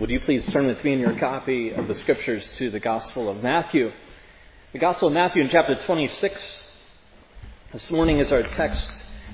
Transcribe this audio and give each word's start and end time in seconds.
Would 0.00 0.08
you 0.08 0.20
please 0.20 0.46
turn 0.46 0.66
with 0.66 0.82
me 0.82 0.94
in 0.94 0.98
your 0.98 1.18
copy 1.18 1.72
of 1.72 1.86
the 1.86 1.94
scriptures 1.94 2.50
to 2.56 2.70
the 2.70 2.80
Gospel 2.80 3.28
of 3.28 3.42
Matthew? 3.42 3.92
The 4.72 4.78
Gospel 4.78 5.08
of 5.08 5.12
Matthew 5.12 5.42
in 5.42 5.50
chapter 5.50 5.74
26. 5.74 6.40
This 7.74 7.90
morning 7.90 8.18
is 8.18 8.32
our 8.32 8.42
text 8.42 8.90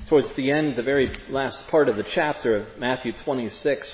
towards 0.09 0.29
the 0.33 0.51
end, 0.51 0.75
the 0.75 0.83
very 0.83 1.17
last 1.29 1.65
part 1.69 1.87
of 1.87 1.95
the 1.95 2.03
chapter 2.03 2.57
of 2.57 2.77
Matthew 2.77 3.13
26. 3.13 3.89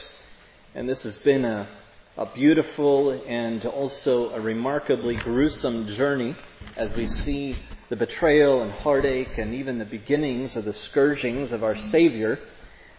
And 0.73 0.89
this 0.89 1.04
has 1.04 1.15
been 1.20 1.46
a, 1.46 1.70
a 2.17 2.26
beautiful 2.33 3.21
and 3.24 3.63
also 3.67 4.31
a 4.31 4.42
remarkably 4.42 5.15
gruesome 5.17 5.90
journey 5.96 6.35
as 6.76 6.92
we 6.96 7.08
see 7.08 7.55
the 7.92 7.96
betrayal 7.96 8.63
and 8.63 8.71
heartache 8.71 9.37
and 9.37 9.53
even 9.53 9.78
the 9.78 9.85
beginnings 9.85 10.55
of 10.55 10.65
the 10.65 10.74
scourgings 10.74 11.51
of 11.51 11.63
our 11.63 11.78
Savior 11.90 12.40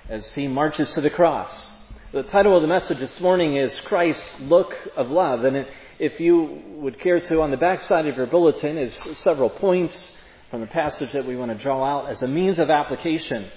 as 0.09 0.31
he 0.35 0.47
marches 0.47 0.93
to 0.93 1.01
the 1.01 1.11
cross. 1.11 1.73
The 2.15 2.23
title 2.23 2.55
of 2.55 2.63
the 2.63 2.69
message 2.69 3.01
this 3.01 3.19
morning 3.19 3.57
is 3.57 3.75
Christ's 3.87 4.23
Look 4.39 4.73
of 4.97 5.11
Love. 5.11 5.43
And 5.43 5.67
if 5.99 6.21
you 6.21 6.63
would 6.77 7.01
care 7.01 7.19
to, 7.19 7.41
on 7.41 7.51
the 7.51 7.57
back 7.57 7.83
side 7.83 8.07
of 8.07 8.17
your 8.17 8.27
bulletin 8.27 8.79
is 8.79 8.97
several 9.19 9.51
points 9.51 10.13
from 10.49 10.61
the 10.61 10.69
passage 10.69 11.11
that 11.11 11.27
we 11.27 11.35
want 11.35 11.51
to 11.51 11.59
draw 11.59 11.83
out 11.83 12.09
as 12.09 12.23
a 12.23 12.29
means 12.29 12.61
of 12.61 12.71
application. 12.71 13.51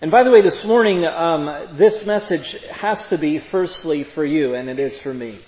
And 0.00 0.10
by 0.10 0.22
the 0.22 0.30
way, 0.30 0.40
this 0.40 0.64
morning, 0.64 1.04
um, 1.04 1.76
this 1.76 2.06
message 2.06 2.56
has 2.70 3.06
to 3.08 3.18
be 3.18 3.40
firstly 3.50 4.04
for 4.14 4.24
you, 4.24 4.54
and 4.54 4.70
it 4.70 4.78
is 4.78 4.98
for 5.00 5.12
me. 5.12 5.40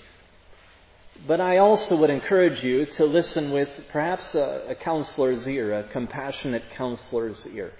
But 1.26 1.40
I 1.40 1.56
also 1.56 1.96
would 1.96 2.10
encourage 2.10 2.62
you 2.62 2.84
to 2.84 3.06
listen 3.06 3.52
with 3.52 3.70
perhaps 3.90 4.34
a, 4.34 4.66
a 4.68 4.74
counselor's 4.74 5.48
ear, 5.48 5.78
a 5.78 5.84
compassionate 5.84 6.64
counselor's 6.76 7.46
ear. 7.54 7.72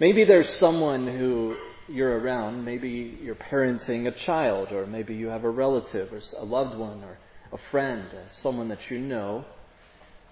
Maybe 0.00 0.24
there's 0.24 0.50
someone 0.58 1.06
who 1.06 1.54
you're 1.90 2.18
around. 2.18 2.64
Maybe 2.64 3.18
you're 3.22 3.34
parenting 3.34 4.06
a 4.06 4.12
child, 4.12 4.72
or 4.72 4.86
maybe 4.86 5.14
you 5.14 5.28
have 5.28 5.44
a 5.44 5.50
relative, 5.50 6.12
or 6.12 6.20
a 6.38 6.44
loved 6.44 6.76
one, 6.76 7.02
or 7.02 7.18
a 7.52 7.58
friend, 7.70 8.06
someone 8.42 8.68
that 8.68 8.90
you 8.90 8.98
know 8.98 9.44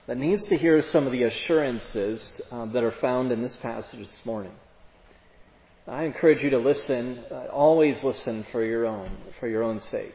that 0.06 0.16
needs 0.16 0.46
to 0.48 0.56
hear 0.56 0.80
some 0.80 1.06
of 1.06 1.12
the 1.12 1.24
assurances 1.24 2.40
uh, 2.50 2.64
that 2.66 2.82
are 2.82 2.94
found 3.00 3.30
in 3.30 3.42
this 3.42 3.56
passage 3.56 4.00
this 4.00 4.24
morning. 4.24 4.52
I 5.86 6.04
encourage 6.04 6.42
you 6.42 6.50
to 6.50 6.58
listen. 6.58 7.24
Uh, 7.30 7.46
always 7.52 8.02
listen 8.02 8.46
for 8.52 8.64
your 8.64 8.86
own, 8.86 9.10
for 9.40 9.48
your 9.48 9.62
own 9.62 9.80
sake. 9.80 10.14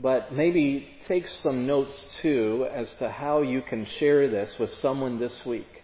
But 0.00 0.32
maybe 0.32 0.88
take 1.06 1.26
some 1.28 1.66
notes 1.66 1.98
too 2.22 2.66
as 2.72 2.90
to 2.94 3.10
how 3.10 3.42
you 3.42 3.60
can 3.62 3.84
share 3.98 4.28
this 4.28 4.58
with 4.58 4.72
someone 4.74 5.18
this 5.18 5.44
week 5.44 5.81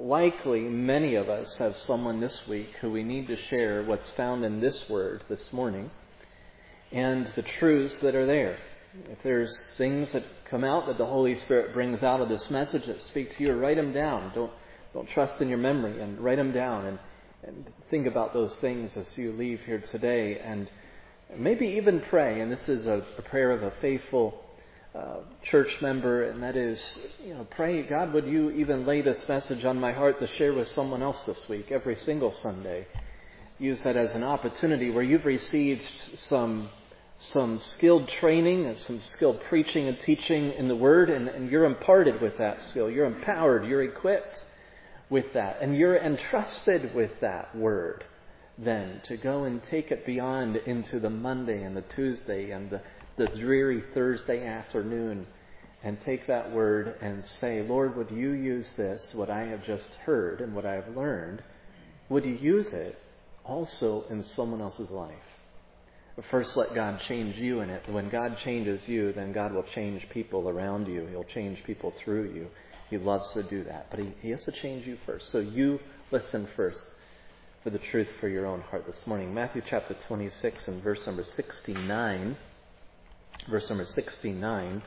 likely 0.00 0.60
many 0.60 1.14
of 1.14 1.28
us 1.28 1.56
have 1.58 1.76
someone 1.76 2.20
this 2.20 2.46
week 2.48 2.70
who 2.80 2.90
we 2.90 3.02
need 3.02 3.26
to 3.28 3.36
share 3.36 3.82
what's 3.82 4.10
found 4.10 4.44
in 4.44 4.60
this 4.60 4.88
word 4.88 5.24
this 5.28 5.52
morning 5.52 5.90
and 6.90 7.30
the 7.36 7.42
truths 7.42 8.00
that 8.00 8.14
are 8.14 8.26
there. 8.26 8.58
If 9.10 9.22
there's 9.22 9.58
things 9.78 10.12
that 10.12 10.24
come 10.44 10.64
out 10.64 10.86
that 10.86 10.98
the 10.98 11.06
Holy 11.06 11.34
Spirit 11.34 11.72
brings 11.72 12.02
out 12.02 12.20
of 12.20 12.28
this 12.28 12.50
message 12.50 12.86
that 12.86 13.00
speak 13.02 13.36
to 13.36 13.42
you, 13.42 13.52
write 13.52 13.76
them 13.76 13.92
down. 13.92 14.32
Don't, 14.34 14.52
don't 14.92 15.08
trust 15.08 15.40
in 15.40 15.48
your 15.48 15.58
memory 15.58 16.00
and 16.00 16.20
write 16.20 16.36
them 16.36 16.52
down 16.52 16.86
and, 16.86 16.98
and 17.42 17.70
think 17.90 18.06
about 18.06 18.34
those 18.34 18.54
things 18.56 18.96
as 18.96 19.16
you 19.16 19.32
leave 19.32 19.60
here 19.64 19.80
today 19.80 20.38
and 20.38 20.70
maybe 21.36 21.66
even 21.66 22.00
pray. 22.00 22.40
And 22.40 22.52
this 22.52 22.68
is 22.68 22.86
a, 22.86 23.04
a 23.16 23.22
prayer 23.22 23.50
of 23.50 23.62
a 23.62 23.72
faithful 23.80 24.41
uh, 24.94 25.16
church 25.44 25.70
member, 25.80 26.24
and 26.24 26.42
that 26.42 26.56
is, 26.56 26.82
you 27.24 27.34
know, 27.34 27.46
pray, 27.50 27.82
God, 27.82 28.12
would 28.12 28.26
you 28.26 28.50
even 28.50 28.84
lay 28.86 29.00
this 29.00 29.26
message 29.28 29.64
on 29.64 29.80
my 29.80 29.92
heart 29.92 30.20
to 30.20 30.26
share 30.36 30.52
with 30.52 30.68
someone 30.72 31.02
else 31.02 31.22
this 31.24 31.40
week, 31.48 31.70
every 31.70 31.96
single 31.96 32.30
Sunday? 32.42 32.86
Use 33.58 33.80
that 33.82 33.96
as 33.96 34.14
an 34.14 34.22
opportunity 34.22 34.90
where 34.90 35.02
you've 35.02 35.24
received 35.24 35.88
some 36.28 36.68
some 37.18 37.60
skilled 37.60 38.08
training 38.08 38.66
and 38.66 38.76
some 38.80 39.00
skilled 39.00 39.40
preaching 39.44 39.86
and 39.86 39.98
teaching 40.00 40.52
in 40.54 40.66
the 40.66 40.74
Word, 40.74 41.08
and, 41.08 41.28
and 41.28 41.50
you're 41.50 41.64
imparted 41.64 42.20
with 42.20 42.36
that 42.38 42.60
skill. 42.62 42.90
You're 42.90 43.06
empowered, 43.06 43.64
you're 43.64 43.84
equipped 43.84 44.44
with 45.08 45.32
that, 45.34 45.58
and 45.62 45.76
you're 45.76 45.96
entrusted 45.96 46.94
with 46.94 47.12
that 47.20 47.54
Word 47.54 48.04
then 48.58 49.00
to 49.04 49.16
go 49.16 49.44
and 49.44 49.62
take 49.64 49.90
it 49.90 50.04
beyond 50.04 50.56
into 50.56 51.00
the 51.00 51.10
Monday 51.10 51.62
and 51.62 51.76
the 51.76 51.82
Tuesday 51.82 52.50
and 52.50 52.70
the 52.70 52.80
the 53.16 53.26
dreary 53.26 53.82
Thursday 53.94 54.46
afternoon 54.46 55.26
and 55.82 56.00
take 56.02 56.26
that 56.28 56.52
word 56.52 56.96
and 57.00 57.24
say, 57.24 57.62
Lord, 57.62 57.96
would 57.96 58.10
you 58.10 58.32
use 58.32 58.72
this, 58.76 59.10
what 59.12 59.30
I 59.30 59.44
have 59.46 59.64
just 59.64 59.88
heard 60.04 60.40
and 60.40 60.54
what 60.54 60.64
I 60.64 60.74
have 60.74 60.96
learned, 60.96 61.42
would 62.08 62.24
you 62.24 62.34
use 62.34 62.72
it 62.72 62.98
also 63.44 64.04
in 64.08 64.22
someone 64.22 64.60
else's 64.60 64.90
life? 64.90 65.14
First, 66.30 66.56
let 66.56 66.74
God 66.74 67.00
change 67.08 67.36
you 67.36 67.60
in 67.60 67.70
it. 67.70 67.88
When 67.88 68.10
God 68.10 68.36
changes 68.44 68.86
you, 68.86 69.12
then 69.14 69.32
God 69.32 69.52
will 69.52 69.64
change 69.74 70.06
people 70.10 70.48
around 70.48 70.86
you. 70.86 71.06
He'll 71.06 71.24
change 71.24 71.64
people 71.64 71.92
through 72.04 72.32
you. 72.34 72.48
He 72.90 72.98
loves 72.98 73.32
to 73.32 73.42
do 73.42 73.64
that. 73.64 73.86
But 73.90 74.00
he, 74.00 74.12
he 74.20 74.30
has 74.30 74.44
to 74.44 74.52
change 74.52 74.86
you 74.86 74.98
first. 75.06 75.32
So 75.32 75.38
you 75.38 75.80
listen 76.10 76.46
first 76.54 76.82
for 77.64 77.70
the 77.70 77.78
truth 77.78 78.08
for 78.20 78.28
your 78.28 78.46
own 78.46 78.60
heart 78.60 78.84
this 78.86 79.06
morning. 79.06 79.32
Matthew 79.32 79.62
chapter 79.66 79.96
26 80.06 80.68
and 80.68 80.82
verse 80.82 81.00
number 81.06 81.24
69 81.24 82.36
verse 83.48 83.68
number 83.68 83.84
69 83.84 84.82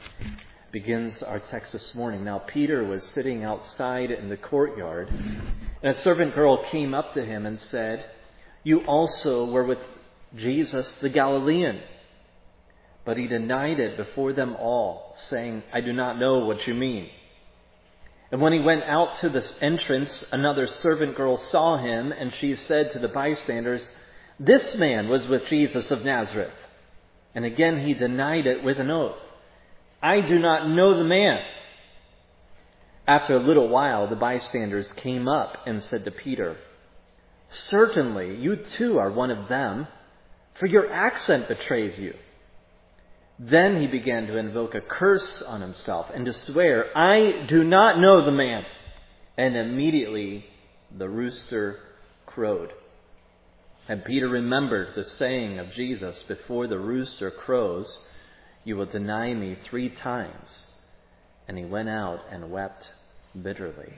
begins 0.72 1.22
our 1.24 1.40
text 1.40 1.72
this 1.74 1.94
morning. 1.94 2.24
Now, 2.24 2.40
Peter 2.40 2.84
was 2.84 3.04
sitting 3.04 3.44
outside 3.44 4.12
in 4.12 4.30
the 4.30 4.38
courtyard, 4.38 5.10
and 5.10 5.96
a 5.96 6.02
servant 6.02 6.36
girl 6.36 6.64
came 6.70 6.94
up 6.94 7.14
to 7.14 7.26
him 7.26 7.46
and 7.46 7.60
said, 7.60 8.06
You 8.64 8.82
also 8.86 9.46
were 9.46 9.64
with 9.64 9.80
Jesus 10.36 10.90
the 11.02 11.10
Galilean. 11.10 11.82
But 13.04 13.18
he 13.18 13.28
denied 13.28 13.80
it 13.80 13.98
before 13.98 14.34
them 14.34 14.56
all, 14.56 15.16
saying, 15.30 15.64
I 15.72 15.82
do 15.82 15.94
not 15.94 16.18
know 16.18 16.40
what 16.46 16.66
you 16.66 16.74
mean. 16.74 17.10
And 18.32 18.42
when 18.42 18.54
he 18.54 18.60
went 18.60 18.84
out 18.84 19.20
to 19.20 19.30
the 19.30 19.46
entrance, 19.62 20.24
another 20.32 20.68
servant 20.68 21.16
girl 21.16 21.38
saw 21.38 21.78
him, 21.78 22.12
and 22.12 22.34
she 22.34 22.56
said 22.56 22.92
to 22.92 23.00
the 23.00 23.08
bystanders, 23.08 23.88
This 24.40 24.76
man 24.76 25.08
was 25.10 25.28
with 25.28 25.46
Jesus 25.48 25.92
of 25.92 26.04
Nazareth. 26.04 26.54
And 27.36 27.46
again 27.46 27.86
he 27.86 27.94
denied 27.94 28.48
it 28.48 28.64
with 28.64 28.80
an 28.80 28.90
oath. 28.90 29.18
I 30.02 30.22
do 30.22 30.40
not 30.40 30.70
know 30.70 30.98
the 30.98 31.04
man. 31.04 31.44
After 33.08 33.36
a 33.36 33.46
little 33.46 33.68
while, 33.68 34.08
the 34.08 34.16
bystanders 34.16 34.92
came 34.94 35.28
up 35.28 35.58
and 35.68 35.82
said 35.84 36.06
to 36.06 36.12
Peter, 36.12 36.58
Certainly, 37.50 38.38
you 38.38 38.56
too 38.56 38.98
are 38.98 39.12
one 39.12 39.30
of 39.30 39.48
them, 39.48 39.88
for 40.56 40.66
your 40.66 40.92
accent 40.92 41.48
betrays 41.48 42.00
you. 42.00 42.16
Then 43.38 43.82
he 43.82 43.88
began 43.88 44.28
to 44.28 44.38
invoke 44.38 44.74
a 44.76 44.82
curse 44.82 45.44
on 45.46 45.62
himself 45.62 46.08
and 46.14 46.26
to 46.26 46.34
swear, 46.34 46.98
I 46.98 47.46
do 47.48 47.64
not 47.64 48.00
know 48.00 48.24
the 48.24 48.32
man. 48.32 48.64
And 49.38 49.58
immediately 49.58 50.46
the 50.98 51.10
rooster 51.10 51.80
crowed. 52.26 52.72
And 53.88 54.04
Peter 54.04 54.28
remembered 54.28 54.96
the 54.96 55.04
saying 55.04 55.60
of 55.60 55.72
Jesus 55.72 56.24
before 56.24 56.68
the 56.68 56.80
rooster 56.80 57.30
crows, 57.30 58.00
You 58.64 58.78
will 58.78 58.88
deny 58.88 59.34
me 59.34 59.58
three 59.64 59.90
times. 59.90 60.72
And 61.48 61.58
he 61.58 61.66
went 61.66 61.90
out 61.90 62.22
and 62.32 62.50
wept 62.50 62.90
bitterly. 63.40 63.94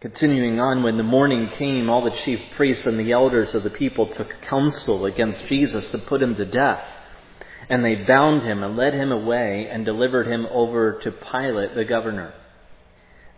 Continuing 0.00 0.60
on, 0.60 0.82
when 0.82 0.96
the 0.96 1.02
morning 1.02 1.48
came, 1.50 1.88
all 1.88 2.04
the 2.04 2.10
chief 2.10 2.40
priests 2.56 2.84
and 2.86 2.98
the 2.98 3.12
elders 3.12 3.54
of 3.54 3.62
the 3.62 3.70
people 3.70 4.06
took 4.06 4.28
counsel 4.42 5.06
against 5.06 5.46
Jesus 5.46 5.88
to 5.92 5.98
put 5.98 6.20
him 6.20 6.34
to 6.34 6.44
death. 6.44 6.84
And 7.70 7.84
they 7.84 7.94
bound 7.94 8.42
him 8.42 8.62
and 8.62 8.76
led 8.76 8.92
him 8.92 9.12
away 9.12 9.68
and 9.70 9.84
delivered 9.84 10.26
him 10.26 10.46
over 10.50 10.98
to 11.00 11.10
Pilate 11.10 11.74
the 11.74 11.84
governor. 11.84 12.34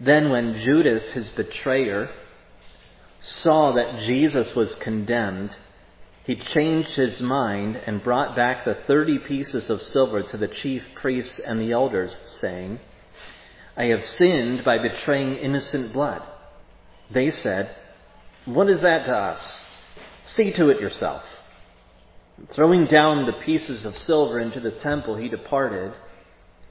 Then 0.01 0.31
when 0.31 0.61
Judas, 0.61 1.13
his 1.13 1.29
betrayer, 1.29 2.11
saw 3.27 3.73
that 3.73 4.01
Jesus 4.01 4.55
was 4.55 4.75
condemned, 4.77 5.57
he 6.25 6.37
changed 6.37 6.91
his 6.91 7.21
mind 7.21 7.77
and 7.77 8.03
brought 8.03 8.35
back 8.35 8.65
the 8.65 8.79
thirty 8.87 9.19
pieces 9.19 9.71
of 9.71 9.83
silver 9.83 10.23
to 10.23 10.37
the 10.37 10.49
chief 10.49 10.83
priests 10.95 11.41
and 11.45 11.61
the 11.61 11.73
elders, 11.73 12.17
saying, 12.41 12.81
I 13.77 13.85
have 13.87 14.05
sinned 14.05 14.65
by 14.65 14.79
betraying 14.79 15.37
innocent 15.37 15.93
blood. 15.93 16.23
They 17.11 17.31
said, 17.31 17.75
What 18.45 18.71
is 18.71 18.81
that 18.81 19.05
to 19.07 19.17
us? 19.17 19.63
See 20.27 20.53
to 20.53 20.71
it 20.71 20.81
yourself. 20.81 21.23
Throwing 22.51 22.87
down 22.87 23.27
the 23.27 23.45
pieces 23.45 23.85
of 23.85 23.97
silver 23.99 24.41
into 24.41 24.61
the 24.61 24.73
temple, 24.73 25.17
he 25.17 25.29
departed, 25.29 25.93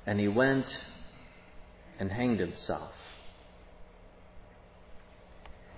and 0.05 0.19
he 0.19 0.27
went 0.27 0.67
and 1.99 2.11
hanged 2.11 2.39
himself. 2.39 2.91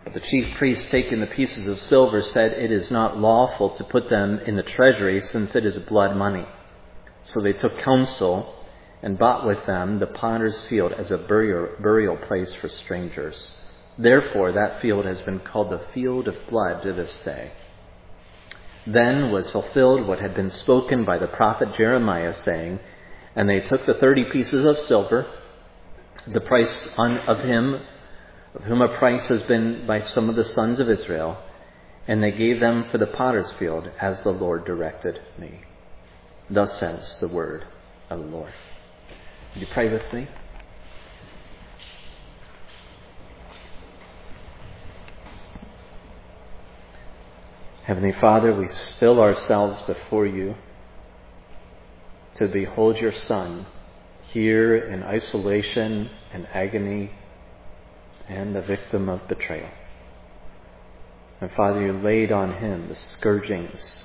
But 0.03 0.13
the 0.13 0.19
chief 0.21 0.55
priest, 0.57 0.89
taking 0.89 1.19
the 1.19 1.27
pieces 1.27 1.67
of 1.67 1.81
silver, 1.81 2.21
said, 2.21 2.53
It 2.53 2.71
is 2.71 2.89
not 2.89 3.17
lawful 3.17 3.71
to 3.71 3.83
put 3.83 4.09
them 4.09 4.39
in 4.39 4.55
the 4.55 4.63
treasury, 4.63 5.21
since 5.21 5.55
it 5.55 5.65
is 5.65 5.77
blood 5.79 6.15
money. 6.15 6.45
So 7.23 7.41
they 7.41 7.53
took 7.53 7.77
counsel 7.79 8.53
and 9.03 9.17
bought 9.17 9.45
with 9.45 9.65
them 9.65 9.99
the 9.99 10.07
potter's 10.07 10.59
field 10.61 10.93
as 10.93 11.11
a 11.11 11.17
burial, 11.17 11.69
burial 11.79 12.17
place 12.17 12.53
for 12.55 12.69
strangers. 12.69 13.51
Therefore, 13.97 14.51
that 14.53 14.81
field 14.81 15.05
has 15.05 15.21
been 15.21 15.39
called 15.39 15.71
the 15.71 15.85
field 15.93 16.27
of 16.27 16.35
blood 16.49 16.83
to 16.83 16.93
this 16.93 17.15
day. 17.25 17.51
Then 18.85 19.31
was 19.31 19.49
fulfilled 19.51 20.07
what 20.07 20.19
had 20.19 20.33
been 20.33 20.51
spoken 20.51 21.03
by 21.03 21.17
the 21.17 21.27
prophet 21.27 21.75
Jeremiah, 21.75 22.33
saying, 22.33 22.79
And 23.35 23.49
they 23.49 23.59
took 23.59 23.85
the 23.85 23.95
thirty 23.95 24.25
pieces 24.31 24.63
of 24.65 24.79
silver, 24.79 25.27
the 26.25 26.41
price 26.41 26.87
of 26.97 27.39
him, 27.39 27.81
of 28.57 28.63
whom 28.63 28.81
a 28.81 28.97
price 28.97 29.27
has 29.27 29.43
been 29.43 29.85
by 29.85 30.01
some 30.01 30.29
of 30.29 30.35
the 30.35 30.43
sons 30.43 30.79
of 30.79 30.89
Israel, 30.89 31.37
and 32.07 32.23
they 32.23 32.31
gave 32.31 32.59
them 32.59 32.85
for 32.89 32.97
the 32.97 33.05
potter's 33.05 33.51
field, 33.59 33.87
as 34.01 34.19
the 34.21 34.31
Lord 34.31 34.65
directed 34.65 35.21
me. 35.37 35.61
Thus 36.49 36.79
says 36.79 37.19
the 37.19 37.27
word 37.27 37.65
of 38.09 38.19
the 38.19 38.25
Lord. 38.25 38.51
Would 39.53 39.61
you 39.61 39.67
pray 39.71 39.91
with 39.91 40.11
me? 40.11 40.27
Heavenly 47.83 48.13
Father, 48.13 48.55
we 48.55 48.67
still 48.69 49.21
ourselves 49.21 49.79
before 49.83 50.25
you 50.25 50.55
to 52.33 52.47
behold 52.47 52.97
your 52.97 53.13
Son 53.13 53.67
here 54.23 54.75
in 54.75 55.03
isolation 55.03 56.09
and 56.33 56.47
agony 56.53 57.11
and 58.27 58.55
a 58.55 58.61
victim 58.61 59.09
of 59.09 59.27
betrayal. 59.27 59.69
And 61.39 61.51
Father, 61.51 61.81
you 61.81 61.93
laid 61.93 62.31
on 62.31 62.53
him 62.53 62.87
the 62.87 62.95
scourgings 62.95 64.03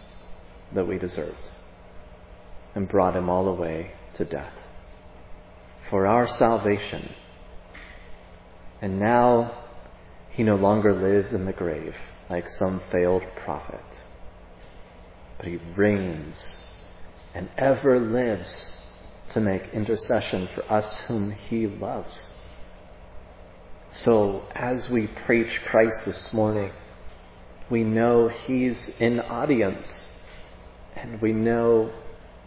that 0.74 0.86
we 0.86 0.98
deserved 0.98 1.50
and 2.74 2.88
brought 2.88 3.16
him 3.16 3.28
all 3.28 3.44
the 3.44 3.60
way 3.60 3.92
to 4.14 4.24
death 4.24 4.52
for 5.88 6.06
our 6.06 6.26
salvation. 6.26 7.14
And 8.80 8.98
now 8.98 9.52
he 10.30 10.42
no 10.42 10.56
longer 10.56 10.94
lives 10.94 11.32
in 11.32 11.44
the 11.44 11.52
grave 11.52 11.94
like 12.30 12.48
some 12.48 12.80
failed 12.90 13.22
prophet, 13.44 13.84
but 15.36 15.46
he 15.46 15.58
reigns 15.76 16.56
and 17.34 17.48
ever 17.58 18.00
lives 18.00 18.72
to 19.30 19.40
make 19.40 19.68
intercession 19.72 20.48
for 20.54 20.70
us 20.72 20.94
whom 21.08 21.30
he 21.30 21.66
loves. 21.66 22.32
So 23.92 24.44
as 24.54 24.88
we 24.88 25.06
preach 25.06 25.60
Christ 25.66 26.06
this 26.06 26.32
morning, 26.32 26.72
we 27.68 27.84
know 27.84 28.28
he's 28.28 28.90
in 28.98 29.20
audience 29.20 30.00
and 30.96 31.20
we 31.20 31.32
know 31.32 31.92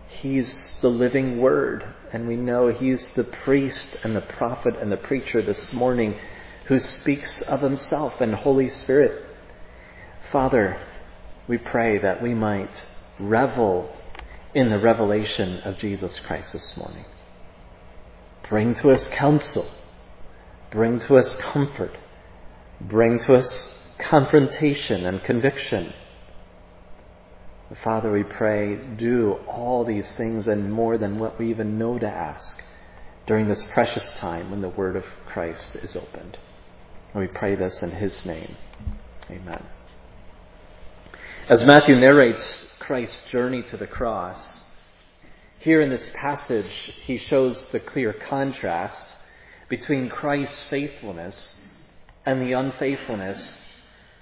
he's 0.08 0.74
the 0.82 0.90
living 0.90 1.38
word 1.38 1.86
and 2.12 2.28
we 2.28 2.36
know 2.36 2.70
he's 2.70 3.08
the 3.16 3.24
priest 3.24 3.96
and 4.04 4.16
the 4.16 4.22
prophet 4.22 4.76
and 4.82 4.92
the 4.92 4.98
preacher 4.98 5.44
this 5.44 5.72
morning 5.72 6.16
who 6.66 6.80
speaks 6.80 7.44
of 7.44 7.62
himself 7.62 8.20
and 8.22 8.34
Holy 8.34 8.70
Spirit. 8.70 9.24
Father, 10.32 10.82
we 11.48 11.60
pray 11.60 12.00
that 12.00 12.24
we 12.24 12.34
might 12.34 12.88
revel 13.20 13.96
in 14.56 14.72
the 14.72 14.80
revelation 14.80 15.60
of 15.60 15.78
Jesus 15.78 16.20
Christ 16.26 16.54
this 16.54 16.76
morning. 16.76 17.06
Bring 18.50 18.74
to 18.76 18.90
us 18.90 19.08
counsel. 19.10 19.70
Bring 20.76 21.00
to 21.00 21.16
us 21.16 21.34
comfort. 21.36 21.98
Bring 22.82 23.18
to 23.20 23.36
us 23.36 23.72
confrontation 23.98 25.06
and 25.06 25.24
conviction. 25.24 25.94
Father, 27.82 28.12
we 28.12 28.24
pray, 28.24 28.76
do 28.76 29.40
all 29.48 29.86
these 29.86 30.12
things 30.12 30.50
and 30.50 30.74
more 30.74 30.98
than 30.98 31.18
what 31.18 31.40
we 31.40 31.50
even 31.50 31.78
know 31.78 31.98
to 31.98 32.06
ask 32.06 32.62
during 33.26 33.48
this 33.48 33.64
precious 33.72 34.10
time 34.18 34.52
when 34.52 34.60
the 34.60 34.68
Word 34.68 34.98
of 34.98 35.06
Christ 35.26 35.78
is 35.78 35.96
opened. 35.96 36.38
And 37.14 37.22
we 37.22 37.28
pray 37.28 37.56
this 37.56 37.82
in 37.82 37.92
His 37.92 38.26
name. 38.26 38.58
Amen. 39.30 39.64
As 41.48 41.64
Matthew 41.64 41.96
narrates 41.96 42.66
Christ's 42.80 43.16
journey 43.32 43.64
to 43.64 43.78
the 43.78 43.88
cross, 43.88 44.60
here 45.58 45.80
in 45.80 45.90
this 45.90 46.12
passage, 46.14 46.92
he 47.06 47.18
shows 47.18 47.66
the 47.68 47.80
clear 47.80 48.12
contrast 48.12 49.15
between 49.70 50.10
Christ's 50.10 50.60
faithfulness 50.70 51.56
and 52.26 52.42
the 52.42 52.54
unfaithfulness 52.54 53.60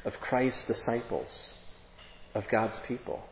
of 0.05 0.19
Christ's 0.19 0.65
disciples, 0.65 1.53
of 2.35 2.47
God's 2.49 2.79
people. 2.87 3.23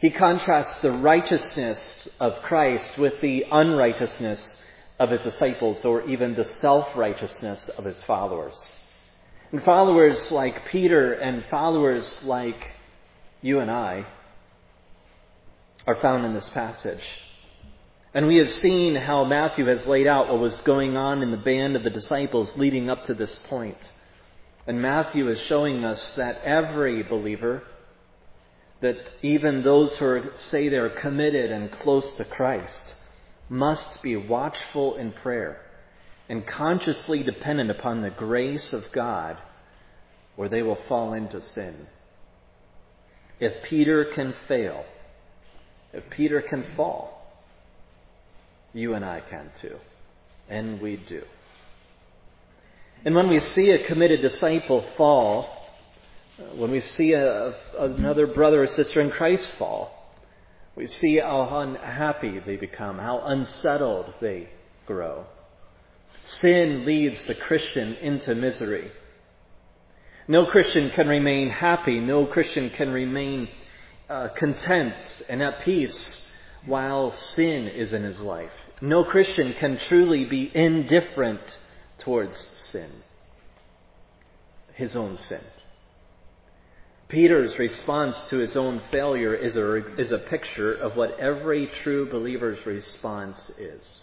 He 0.00 0.10
contrasts 0.10 0.80
the 0.80 0.92
righteousness 0.92 2.08
of 2.18 2.40
Christ 2.42 2.96
with 2.96 3.20
the 3.20 3.44
unrighteousness 3.50 4.56
of 4.98 5.10
his 5.10 5.22
disciples, 5.22 5.84
or 5.84 6.08
even 6.08 6.34
the 6.34 6.44
self 6.44 6.88
righteousness 6.94 7.68
of 7.70 7.84
his 7.84 8.02
followers. 8.04 8.54
And 9.52 9.62
followers 9.64 10.30
like 10.30 10.68
Peter 10.68 11.12
and 11.12 11.44
followers 11.50 12.06
like 12.22 12.74
you 13.42 13.60
and 13.60 13.70
I 13.70 14.06
are 15.86 15.96
found 15.96 16.24
in 16.24 16.34
this 16.34 16.48
passage. 16.50 17.02
And 18.12 18.26
we 18.26 18.38
have 18.38 18.50
seen 18.50 18.96
how 18.96 19.24
Matthew 19.24 19.66
has 19.66 19.86
laid 19.86 20.08
out 20.08 20.28
what 20.28 20.40
was 20.40 20.60
going 20.62 20.96
on 20.96 21.22
in 21.22 21.30
the 21.30 21.36
band 21.36 21.76
of 21.76 21.84
the 21.84 21.90
disciples 21.90 22.56
leading 22.56 22.90
up 22.90 23.04
to 23.04 23.14
this 23.14 23.38
point. 23.48 23.78
And 24.66 24.82
Matthew 24.82 25.28
is 25.28 25.40
showing 25.42 25.84
us 25.84 26.12
that 26.16 26.42
every 26.42 27.04
believer, 27.04 27.62
that 28.80 28.96
even 29.22 29.62
those 29.62 29.96
who 29.96 30.04
are, 30.06 30.32
say 30.50 30.68
they're 30.68 30.90
committed 30.90 31.52
and 31.52 31.70
close 31.70 32.12
to 32.14 32.24
Christ, 32.24 32.96
must 33.48 34.02
be 34.02 34.16
watchful 34.16 34.96
in 34.96 35.12
prayer 35.12 35.60
and 36.28 36.46
consciously 36.46 37.22
dependent 37.22 37.70
upon 37.70 38.02
the 38.02 38.10
grace 38.10 38.72
of 38.72 38.90
God, 38.92 39.36
or 40.36 40.48
they 40.48 40.62
will 40.62 40.78
fall 40.88 41.12
into 41.12 41.42
sin. 41.42 41.86
If 43.38 43.62
Peter 43.64 44.04
can 44.04 44.34
fail, 44.48 44.84
if 45.92 46.08
Peter 46.10 46.40
can 46.40 46.64
fall, 46.76 47.19
you 48.72 48.94
and 48.94 49.04
I 49.04 49.20
can 49.20 49.50
too. 49.60 49.76
And 50.48 50.80
we 50.80 50.96
do. 50.96 51.22
And 53.04 53.14
when 53.14 53.28
we 53.28 53.40
see 53.40 53.70
a 53.70 53.86
committed 53.86 54.20
disciple 54.20 54.84
fall, 54.96 55.48
when 56.54 56.70
we 56.70 56.80
see 56.80 57.12
a, 57.12 57.54
another 57.78 58.26
brother 58.26 58.62
or 58.62 58.66
sister 58.66 59.00
in 59.00 59.10
Christ 59.10 59.48
fall, 59.58 59.96
we 60.76 60.86
see 60.86 61.18
how 61.18 61.48
unhappy 61.60 62.38
they 62.40 62.56
become, 62.56 62.98
how 62.98 63.22
unsettled 63.24 64.14
they 64.20 64.48
grow. 64.86 65.24
Sin 66.24 66.84
leads 66.84 67.22
the 67.24 67.34
Christian 67.34 67.94
into 67.94 68.34
misery. 68.34 68.90
No 70.28 70.46
Christian 70.46 70.90
can 70.90 71.08
remain 71.08 71.50
happy. 71.50 71.98
No 71.98 72.26
Christian 72.26 72.70
can 72.70 72.90
remain 72.90 73.48
uh, 74.08 74.28
content 74.36 74.94
and 75.28 75.42
at 75.42 75.62
peace 75.62 76.20
while 76.66 77.12
sin 77.12 77.68
is 77.68 77.92
in 77.92 78.04
his 78.04 78.18
life. 78.20 78.52
No 78.80 79.04
Christian 79.04 79.54
can 79.54 79.78
truly 79.78 80.24
be 80.24 80.50
indifferent 80.54 81.58
towards 81.98 82.48
sin, 82.70 82.90
his 84.74 84.96
own 84.96 85.16
sin. 85.28 85.42
Peter's 87.08 87.58
response 87.58 88.16
to 88.30 88.38
his 88.38 88.56
own 88.56 88.80
failure 88.90 89.34
is 89.34 89.56
a, 89.56 89.96
is 89.96 90.12
a 90.12 90.18
picture 90.18 90.72
of 90.72 90.96
what 90.96 91.18
every 91.18 91.66
true 91.82 92.08
believer's 92.08 92.64
response 92.64 93.50
is. 93.58 94.02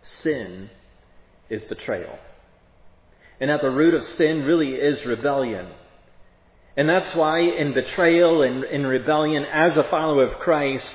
Sin 0.00 0.70
is 1.50 1.62
betrayal. 1.64 2.18
And 3.38 3.50
at 3.50 3.60
the 3.60 3.70
root 3.70 3.92
of 3.92 4.04
sin 4.04 4.44
really 4.44 4.72
is 4.72 5.04
rebellion. 5.04 5.68
And 6.76 6.88
that's 6.88 7.14
why 7.14 7.40
in 7.40 7.74
betrayal 7.74 8.42
and 8.42 8.64
in 8.64 8.86
rebellion, 8.86 9.44
as 9.44 9.76
a 9.76 9.84
follower 9.84 10.24
of 10.24 10.38
Christ, 10.38 10.90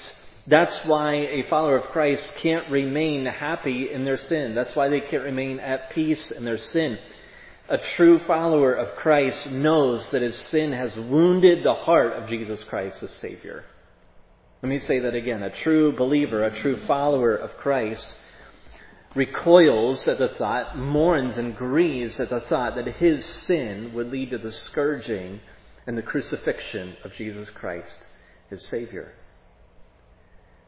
that's 0.47 0.77
why 0.85 1.13
a 1.13 1.43
follower 1.49 1.77
of 1.77 1.91
Christ 1.91 2.27
can't 2.37 2.69
remain 2.69 3.25
happy 3.25 3.91
in 3.91 4.05
their 4.05 4.17
sin. 4.17 4.53
That's 4.53 4.75
why 4.75 4.89
they 4.89 5.01
can't 5.01 5.23
remain 5.23 5.59
at 5.59 5.89
peace 5.91 6.31
in 6.31 6.45
their 6.45 6.59
sin. 6.59 6.99
A 7.67 7.79
true 7.79 8.19
follower 8.27 8.73
of 8.73 8.95
Christ 8.97 9.47
knows 9.47 10.07
that 10.09 10.21
his 10.21 10.35
sin 10.51 10.71
has 10.71 10.95
wounded 10.95 11.63
the 11.63 11.73
heart 11.73 12.13
of 12.13 12.29
Jesus 12.29 12.63
Christ 12.65 13.01
as 13.01 13.11
Savior. 13.13 13.65
Let 14.61 14.69
me 14.69 14.77
say 14.77 14.99
that 14.99 15.15
again. 15.15 15.41
A 15.41 15.49
true 15.49 15.95
believer, 15.95 16.43
a 16.43 16.61
true 16.61 16.77
follower 16.85 17.35
of 17.35 17.57
Christ, 17.57 18.05
recoils 19.15 20.07
at 20.07 20.19
the 20.19 20.27
thought, 20.27 20.77
mourns 20.77 21.39
and 21.39 21.55
grieves 21.55 22.19
at 22.19 22.29
the 22.29 22.41
thought 22.41 22.75
that 22.75 22.97
his 22.97 23.25
sin 23.25 23.93
would 23.95 24.11
lead 24.11 24.29
to 24.29 24.37
the 24.37 24.51
scourging 24.51 25.39
and 25.87 25.97
the 25.97 26.03
crucifixion 26.03 26.97
of 27.03 27.13
Jesus 27.13 27.49
Christ, 27.49 27.97
his 28.51 28.63
Savior. 28.67 29.13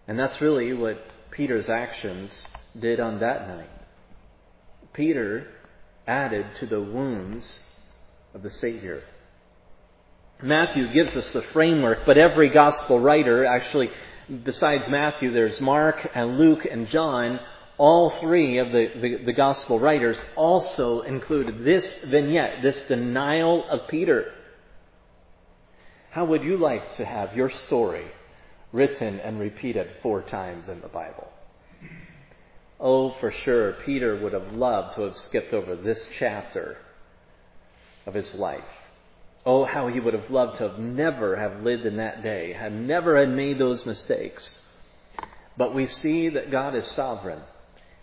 And 0.08 0.18
that's 0.18 0.40
really 0.40 0.74
what 0.74 0.98
Peter's 1.32 1.70
actions 1.70 2.32
did 2.80 3.00
on 3.00 3.20
that 3.20 3.48
night. 3.48 3.70
Peter 4.94 5.48
added 6.08 6.46
to 6.60 6.66
the 6.66 6.82
wounds 6.82 7.60
of 8.34 8.42
the 8.42 8.50
Savior. 8.50 9.04
Matthew 10.42 10.94
gives 10.94 11.16
us 11.16 11.30
the 11.32 11.42
framework, 11.42 12.06
but 12.06 12.18
every 12.18 12.50
gospel 12.50 13.00
writer, 13.00 13.46
actually, 13.46 13.90
besides 14.44 14.88
Matthew, 14.88 15.34
there's 15.34 15.60
Mark 15.60 16.10
and 16.14 16.38
Luke 16.38 16.66
and 16.70 16.88
John, 16.88 17.40
all 17.78 18.12
three 18.22 18.60
of 18.60 18.72
the, 18.72 18.92
the, 19.02 19.26
the, 19.26 19.34
gospel 19.34 19.80
writers 19.80 20.18
also 20.36 21.02
included 21.02 21.64
this 21.64 21.86
vignette, 22.06 22.64
this 22.64 22.80
denial 22.88 23.68
of 23.70 23.88
Peter. 23.88 24.34
How 26.12 26.26
would 26.26 26.44
you 26.44 26.58
like 26.58 26.96
to 26.96 27.06
have 27.06 27.36
your 27.36 27.50
story 27.50 28.08
written 28.71 29.19
and 29.19 29.39
repeated 29.39 29.88
four 30.01 30.21
times 30.21 30.67
in 30.67 30.81
the 30.81 30.88
Bible? 30.88 31.27
Oh, 32.79 33.12
for 33.19 33.31
sure, 33.31 33.74
Peter 33.86 34.17
would 34.21 34.33
have 34.33 34.53
loved 34.53 34.95
to 34.95 35.01
have 35.03 35.17
skipped 35.17 35.53
over 35.53 35.75
this 35.75 36.05
chapter 36.19 36.77
of 38.05 38.13
his 38.13 38.33
life. 38.36 38.63
Oh, 39.45 39.65
how 39.65 39.88
he 39.88 40.00
would 40.00 40.13
have 40.13 40.29
loved 40.29 40.57
to 40.57 40.69
have 40.69 40.79
never 40.79 41.38
have 41.38 41.63
lived 41.63 41.86
in 41.86 41.97
that 41.97 42.21
day, 42.21 42.53
had 42.53 42.74
never 42.74 43.17
had 43.17 43.29
made 43.29 43.57
those 43.57 43.86
mistakes. 43.86 44.59
But 45.57 45.74
we 45.74 45.88
see 45.88 46.29
that 46.29 46.51
God 46.51 46.75
is 46.75 46.86
sovereign. 46.88 47.41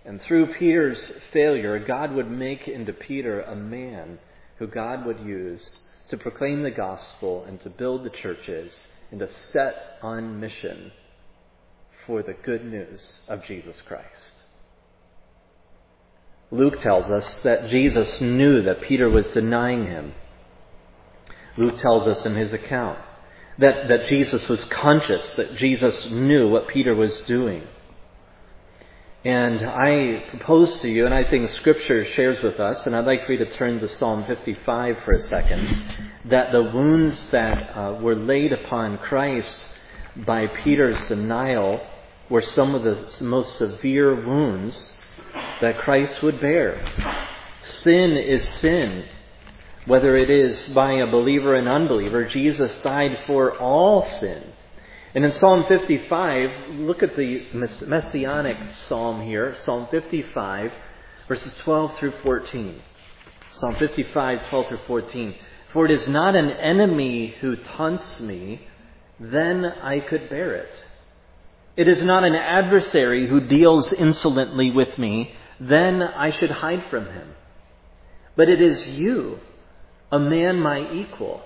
And 0.04 0.20
through 0.20 0.54
Peter's 0.54 1.12
failure, 1.32 1.78
God 1.78 2.12
would 2.12 2.30
make 2.30 2.66
into 2.66 2.92
Peter 2.92 3.42
a 3.42 3.54
man 3.54 4.18
who 4.58 4.66
God 4.66 5.06
would 5.06 5.20
use 5.20 5.78
to 6.10 6.16
proclaim 6.16 6.62
the 6.62 6.70
gospel 6.70 7.44
and 7.44 7.60
to 7.62 7.70
build 7.70 8.04
the 8.04 8.10
churches 8.10 8.72
and 9.14 9.20
to 9.20 9.30
set 9.30 9.76
on 10.02 10.40
mission 10.40 10.90
for 12.04 12.20
the 12.24 12.32
good 12.32 12.64
news 12.64 13.00
of 13.28 13.44
Jesus 13.44 13.76
Christ. 13.86 14.08
Luke 16.50 16.80
tells 16.80 17.12
us 17.12 17.42
that 17.42 17.68
Jesus 17.68 18.20
knew 18.20 18.62
that 18.62 18.82
Peter 18.82 19.08
was 19.08 19.28
denying 19.28 19.86
him. 19.86 20.14
Luke 21.56 21.78
tells 21.78 22.08
us 22.08 22.26
in 22.26 22.34
his 22.34 22.52
account 22.52 22.98
that, 23.58 23.86
that 23.86 24.06
Jesus 24.08 24.48
was 24.48 24.64
conscious, 24.64 25.30
that 25.36 25.54
Jesus 25.54 25.94
knew 26.10 26.48
what 26.48 26.66
Peter 26.66 26.96
was 26.96 27.16
doing. 27.28 27.62
And 29.24 29.64
I 29.66 30.22
propose 30.28 30.80
to 30.80 30.88
you, 30.88 31.06
and 31.06 31.14
I 31.14 31.24
think 31.24 31.48
Scripture 31.48 32.04
shares 32.12 32.42
with 32.42 32.60
us, 32.60 32.84
and 32.84 32.94
I'd 32.94 33.06
like 33.06 33.24
for 33.24 33.32
you 33.32 33.38
to 33.38 33.50
turn 33.54 33.80
to 33.80 33.88
Psalm 33.88 34.24
55 34.26 34.98
for 35.02 35.12
a 35.12 35.20
second, 35.20 35.66
that 36.26 36.52
the 36.52 36.62
wounds 36.62 37.26
that 37.32 37.74
uh, 37.74 37.98
were 38.02 38.16
laid 38.16 38.52
upon 38.52 38.98
Christ 38.98 39.56
by 40.26 40.46
Peter's 40.46 41.00
denial 41.08 41.80
were 42.28 42.42
some 42.42 42.74
of 42.74 42.82
the 42.82 43.24
most 43.24 43.56
severe 43.56 44.26
wounds 44.26 44.92
that 45.62 45.78
Christ 45.78 46.22
would 46.22 46.38
bear. 46.42 46.84
Sin 47.64 48.18
is 48.18 48.46
sin. 48.60 49.06
Whether 49.86 50.16
it 50.16 50.28
is 50.28 50.68
by 50.74 50.94
a 50.94 51.10
believer 51.10 51.54
and 51.54 51.66
unbeliever, 51.66 52.26
Jesus 52.26 52.72
died 52.82 53.20
for 53.26 53.58
all 53.58 54.02
sin. 54.20 54.53
And 55.14 55.24
in 55.24 55.30
Psalm 55.30 55.64
55, 55.68 56.70
look 56.70 57.04
at 57.04 57.14
the 57.14 57.46
messianic 57.52 58.56
psalm 58.88 59.24
here, 59.24 59.54
Psalm 59.60 59.86
55, 59.88 60.72
verses 61.28 61.52
12 61.60 61.96
through 61.96 62.14
14. 62.24 62.82
Psalm 63.52 63.76
55, 63.76 64.48
12 64.48 64.66
through 64.66 64.80
14. 64.88 65.34
For 65.72 65.84
it 65.84 65.92
is 65.92 66.08
not 66.08 66.34
an 66.34 66.50
enemy 66.50 67.32
who 67.40 67.54
taunts 67.54 68.18
me, 68.18 68.66
then 69.20 69.64
I 69.64 70.00
could 70.00 70.28
bear 70.28 70.56
it. 70.56 70.74
It 71.76 71.86
is 71.86 72.02
not 72.02 72.24
an 72.24 72.34
adversary 72.34 73.28
who 73.28 73.38
deals 73.38 73.92
insolently 73.92 74.72
with 74.72 74.98
me, 74.98 75.32
then 75.60 76.02
I 76.02 76.30
should 76.30 76.50
hide 76.50 76.86
from 76.90 77.06
him. 77.06 77.34
But 78.34 78.48
it 78.48 78.60
is 78.60 78.88
you, 78.88 79.38
a 80.10 80.18
man 80.18 80.58
my 80.58 80.92
equal, 80.92 81.40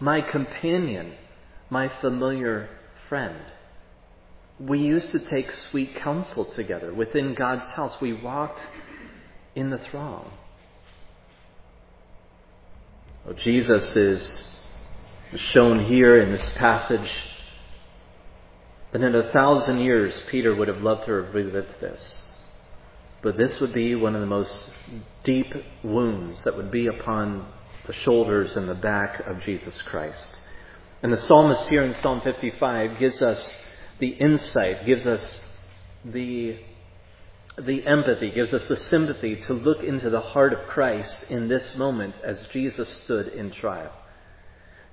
my 0.00 0.20
companion, 0.20 1.12
my 1.70 1.88
familiar 2.00 2.68
friend. 3.08 3.36
We 4.60 4.80
used 4.80 5.10
to 5.12 5.20
take 5.20 5.52
sweet 5.70 5.96
counsel 5.96 6.44
together 6.44 6.92
within 6.92 7.34
God's 7.34 7.68
house. 7.70 8.00
We 8.00 8.12
walked 8.12 8.60
in 9.54 9.70
the 9.70 9.78
throng. 9.78 10.30
Well, 13.24 13.34
Jesus 13.34 13.96
is 13.96 14.44
shown 15.36 15.84
here 15.84 16.20
in 16.20 16.32
this 16.32 16.48
passage. 16.56 17.10
And 18.92 19.04
in 19.04 19.14
a 19.14 19.30
thousand 19.32 19.80
years, 19.80 20.20
Peter 20.30 20.54
would 20.54 20.68
have 20.68 20.82
loved 20.82 21.04
to 21.04 21.12
relived 21.12 21.80
this. 21.80 22.22
But 23.22 23.36
this 23.36 23.60
would 23.60 23.72
be 23.72 23.94
one 23.94 24.14
of 24.14 24.20
the 24.20 24.26
most 24.26 24.52
deep 25.24 25.52
wounds 25.82 26.42
that 26.44 26.56
would 26.56 26.70
be 26.70 26.86
upon 26.86 27.46
the 27.86 27.92
shoulders 27.92 28.56
and 28.56 28.68
the 28.68 28.74
back 28.74 29.20
of 29.26 29.40
Jesus 29.42 29.80
Christ. 29.82 30.30
And 31.02 31.12
the 31.12 31.16
psalmist 31.16 31.68
here 31.68 31.84
in 31.84 31.94
Psalm 31.94 32.20
55 32.22 32.98
gives 32.98 33.22
us 33.22 33.50
the 34.00 34.08
insight, 34.08 34.84
gives 34.84 35.06
us 35.06 35.22
the, 36.04 36.58
the 37.56 37.86
empathy, 37.86 38.30
gives 38.32 38.52
us 38.52 38.66
the 38.66 38.76
sympathy 38.76 39.36
to 39.36 39.52
look 39.52 39.84
into 39.84 40.10
the 40.10 40.20
heart 40.20 40.52
of 40.52 40.68
Christ 40.68 41.16
in 41.28 41.46
this 41.46 41.76
moment 41.76 42.16
as 42.24 42.44
Jesus 42.52 42.88
stood 43.04 43.28
in 43.28 43.52
trial. 43.52 43.92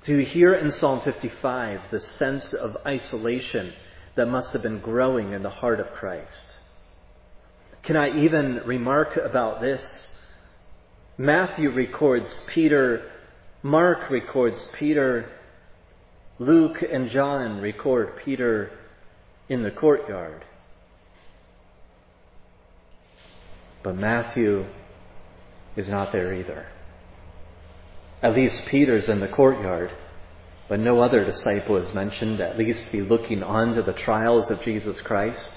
To 0.04 0.24
hear 0.24 0.54
in 0.54 0.72
Psalm 0.72 1.02
55 1.02 1.82
the 1.90 2.00
sense 2.00 2.46
of 2.54 2.78
isolation 2.86 3.74
that 4.16 4.28
must 4.28 4.52
have 4.52 4.62
been 4.62 4.80
growing 4.80 5.34
in 5.34 5.42
the 5.42 5.50
heart 5.50 5.80
of 5.80 5.88
Christ. 5.94 6.46
Can 7.82 7.98
I 7.98 8.24
even 8.24 8.62
remark 8.66 9.18
about 9.18 9.60
this? 9.60 10.08
Matthew 11.18 11.72
records 11.72 12.36
Peter, 12.48 13.12
Mark 13.64 14.12
records 14.12 14.68
Peter 14.78 15.32
Luke 16.38 16.84
and 16.84 17.10
John 17.10 17.62
record 17.62 18.18
Peter 18.24 18.72
in 19.48 19.64
the 19.64 19.72
courtyard. 19.72 20.44
But 23.84 23.96
Matthew 23.96 24.66
is 25.78 25.88
not 25.88 26.12
there 26.12 26.34
either. 26.34 26.68
At 28.22 28.36
least 28.36 28.66
Peter's 28.66 29.08
in 29.08 29.20
the 29.20 29.28
courtyard, 29.28 29.92
but 30.68 30.80
no 30.80 31.00
other 31.00 31.24
disciple 31.24 31.78
is 31.78 31.94
mentioned, 31.94 32.42
at 32.42 32.58
least 32.58 32.92
be 32.92 33.02
looking 33.02 33.44
on 33.44 33.76
to 33.76 33.84
the 33.84 33.94
trials 33.94 34.50
of 34.52 34.62
Jesus 34.64 35.00
Christ. 35.02 35.48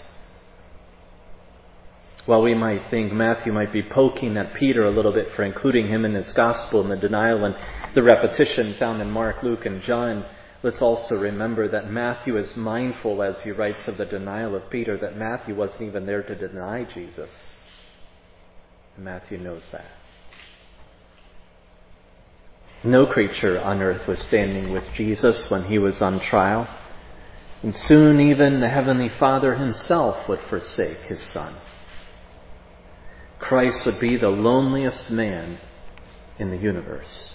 While 2.27 2.43
we 2.43 2.55
might 2.55 2.91
think 2.91 3.13
Matthew 3.13 3.53
might 3.53 3.73
be 3.73 3.83
poking 3.83 4.37
at 4.37 4.55
Peter 4.55 4.85
a 4.85 4.91
little 4.91 5.13
bit 5.13 5.33
for 5.35 5.45
including 5.45 5.89
him 5.89 6.05
in 6.05 6.15
his 6.15 6.31
gospel 6.33 6.83
and 6.83 6.91
the 6.91 6.97
denial 6.97 7.45
and 7.45 7.57
the 7.95 8.03
repetition 8.03 8.77
found 8.79 9.01
in 9.01 9.11
Mark, 9.11 9.43
Luke, 9.43 9.65
and 9.65 9.81
John, 9.83 10.27
Let's 10.63 10.83
also 10.83 11.15
remember 11.15 11.69
that 11.69 11.91
Matthew 11.91 12.37
is 12.37 12.57
mindful 12.57 13.23
as 13.23 13.41
he 13.41 13.53
writes 13.53 13.87
of 13.87 13.97
the 13.97 14.05
denial 14.05 14.57
of 14.57 14.71
Peter 14.71 14.99
that 14.99 15.17
Matthew 15.17 15.55
wasn't 15.55 15.83
even 15.83 16.05
there 16.05 16.23
to 16.23 16.35
deny 16.35 16.85
Jesus. 16.85 17.31
Matthew 18.97 19.39
knows 19.39 19.63
that. 19.71 19.87
No 22.83 23.07
creature 23.07 23.61
on 23.61 23.83
earth 23.83 24.07
was 24.09 24.21
standing 24.21 24.73
with 24.73 24.93
Jesus 24.95 25.49
when 25.51 25.65
he 25.65 25.79
was 25.79 26.03
on 26.03 26.21
trial. 26.21 26.69
And 27.63 27.75
soon 27.75 28.21
even 28.21 28.61
the 28.61 28.69
Heavenly 28.69 29.09
Father 29.09 29.57
himself 29.57 30.29
would 30.29 30.41
forsake 30.49 30.99
his 31.03 31.21
Son. 31.21 31.55
Christ 33.39 33.85
would 33.87 34.01
be 34.01 34.17
the 34.17 34.29
loneliest 34.29 35.11
man 35.11 35.59
in 36.39 36.51
the 36.51 36.57
universe. 36.57 37.35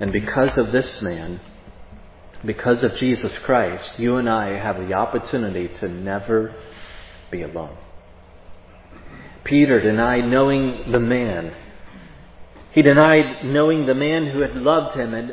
And 0.00 0.12
because 0.12 0.56
of 0.56 0.72
this 0.72 1.02
man, 1.02 1.40
because 2.44 2.84
of 2.84 2.96
Jesus 2.96 3.36
Christ, 3.38 3.98
you 3.98 4.16
and 4.16 4.28
I 4.28 4.58
have 4.58 4.76
the 4.76 4.94
opportunity 4.94 5.68
to 5.80 5.88
never 5.88 6.54
be 7.30 7.42
alone. 7.42 7.76
Peter 9.44 9.80
denied 9.80 10.28
knowing 10.28 10.92
the 10.92 11.00
man. 11.00 11.54
He 12.72 12.82
denied 12.82 13.44
knowing 13.44 13.86
the 13.86 13.94
man 13.94 14.26
who 14.26 14.40
had 14.40 14.54
loved 14.54 14.96
him 14.96 15.14
and 15.14 15.30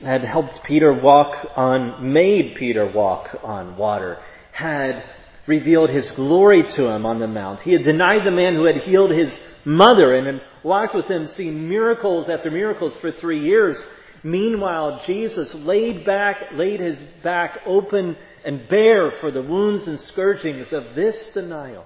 had 0.00 0.24
helped 0.24 0.62
Peter 0.64 0.92
walk 0.92 1.52
on, 1.56 2.12
made 2.12 2.56
Peter 2.56 2.90
walk 2.90 3.38
on 3.42 3.76
water, 3.76 4.18
had 4.52 5.02
revealed 5.46 5.90
his 5.90 6.10
glory 6.12 6.62
to 6.62 6.88
him 6.88 7.06
on 7.06 7.20
the 7.20 7.26
mount. 7.26 7.60
He 7.60 7.72
had 7.72 7.84
denied 7.84 8.26
the 8.26 8.30
man 8.30 8.54
who 8.54 8.64
had 8.64 8.78
healed 8.78 9.10
his 9.10 9.38
mother 9.64 10.14
and 10.14 10.26
had 10.26 10.42
walked 10.62 10.94
with 10.94 11.06
him, 11.06 11.26
seeing 11.28 11.68
miracles 11.68 12.28
after 12.28 12.50
miracles 12.50 12.94
for 13.00 13.12
three 13.12 13.44
years. 13.44 13.76
Meanwhile, 14.24 15.02
Jesus 15.06 15.54
laid 15.54 16.06
back, 16.06 16.52
laid 16.54 16.80
his 16.80 16.98
back 17.22 17.60
open 17.66 18.16
and 18.42 18.66
bare 18.68 19.12
for 19.20 19.30
the 19.30 19.42
wounds 19.42 19.86
and 19.86 20.00
scourgings 20.00 20.72
of 20.72 20.94
this 20.94 21.30
denial. 21.34 21.84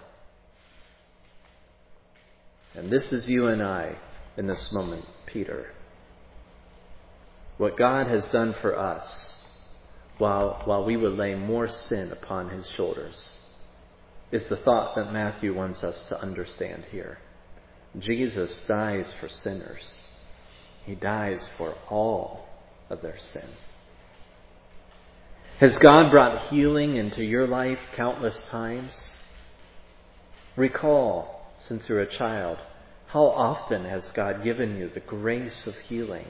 And 2.74 2.90
this 2.90 3.12
is 3.12 3.28
you 3.28 3.48
and 3.48 3.60
I 3.60 3.96
in 4.36 4.46
this 4.46 4.70
moment, 4.70 5.04
Peter. 5.26 5.72
What 7.56 7.76
God 7.76 8.06
has 8.06 8.24
done 8.26 8.54
for 8.60 8.78
us 8.78 9.34
while, 10.18 10.62
while 10.64 10.84
we 10.84 10.96
would 10.96 11.14
lay 11.14 11.34
more 11.34 11.66
sin 11.66 12.12
upon 12.12 12.50
his 12.50 12.68
shoulders 12.76 13.30
is 14.30 14.46
the 14.46 14.58
thought 14.58 14.94
that 14.94 15.12
Matthew 15.12 15.54
wants 15.54 15.82
us 15.82 16.00
to 16.08 16.20
understand 16.20 16.84
here. 16.92 17.18
Jesus 17.98 18.60
dies 18.68 19.10
for 19.18 19.28
sinners. 19.28 19.82
He 20.86 20.94
dies 20.94 21.40
for 21.56 21.74
all 21.90 22.46
of 22.90 23.02
their 23.02 23.18
sin. 23.18 23.48
Has 25.58 25.76
God 25.78 26.10
brought 26.10 26.48
healing 26.48 26.96
into 26.96 27.24
your 27.24 27.46
life 27.46 27.80
countless 27.96 28.40
times? 28.42 29.10
Recall, 30.56 31.52
since 31.58 31.88
you're 31.88 32.00
a 32.00 32.06
child, 32.06 32.58
how 33.08 33.24
often 33.24 33.84
has 33.84 34.08
God 34.10 34.44
given 34.44 34.76
you 34.76 34.88
the 34.88 35.00
grace 35.00 35.66
of 35.66 35.74
healing 35.88 36.26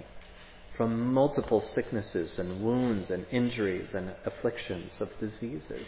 from 0.76 1.12
multiple 1.12 1.60
sicknesses 1.60 2.38
and 2.38 2.62
wounds 2.62 3.10
and 3.10 3.26
injuries 3.30 3.88
and 3.94 4.12
afflictions 4.24 4.92
of 5.00 5.10
diseases? 5.18 5.86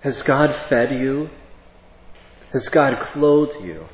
Has 0.00 0.22
God 0.22 0.54
fed 0.68 0.92
you? 0.92 1.30
Has 2.52 2.68
God 2.68 3.00
clothed 3.12 3.64
you? 3.64 3.86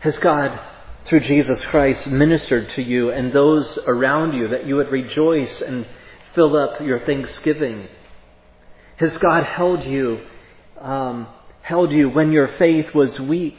Has 0.00 0.18
God, 0.18 0.58
through 1.04 1.20
Jesus 1.20 1.60
Christ, 1.62 2.06
ministered 2.06 2.70
to 2.70 2.82
you 2.82 3.10
and 3.10 3.32
those 3.32 3.78
around 3.86 4.34
you 4.34 4.48
that 4.48 4.66
you 4.66 4.76
would 4.76 4.90
rejoice 4.90 5.60
and 5.62 5.86
fill 6.34 6.56
up 6.56 6.80
your 6.80 7.00
thanksgiving? 7.00 7.88
Has 8.96 9.16
God 9.18 9.44
held 9.44 9.84
you, 9.84 10.20
um, 10.80 11.28
held 11.62 11.92
you 11.92 12.10
when 12.10 12.32
your 12.32 12.48
faith 12.58 12.94
was 12.94 13.18
weak? 13.20 13.58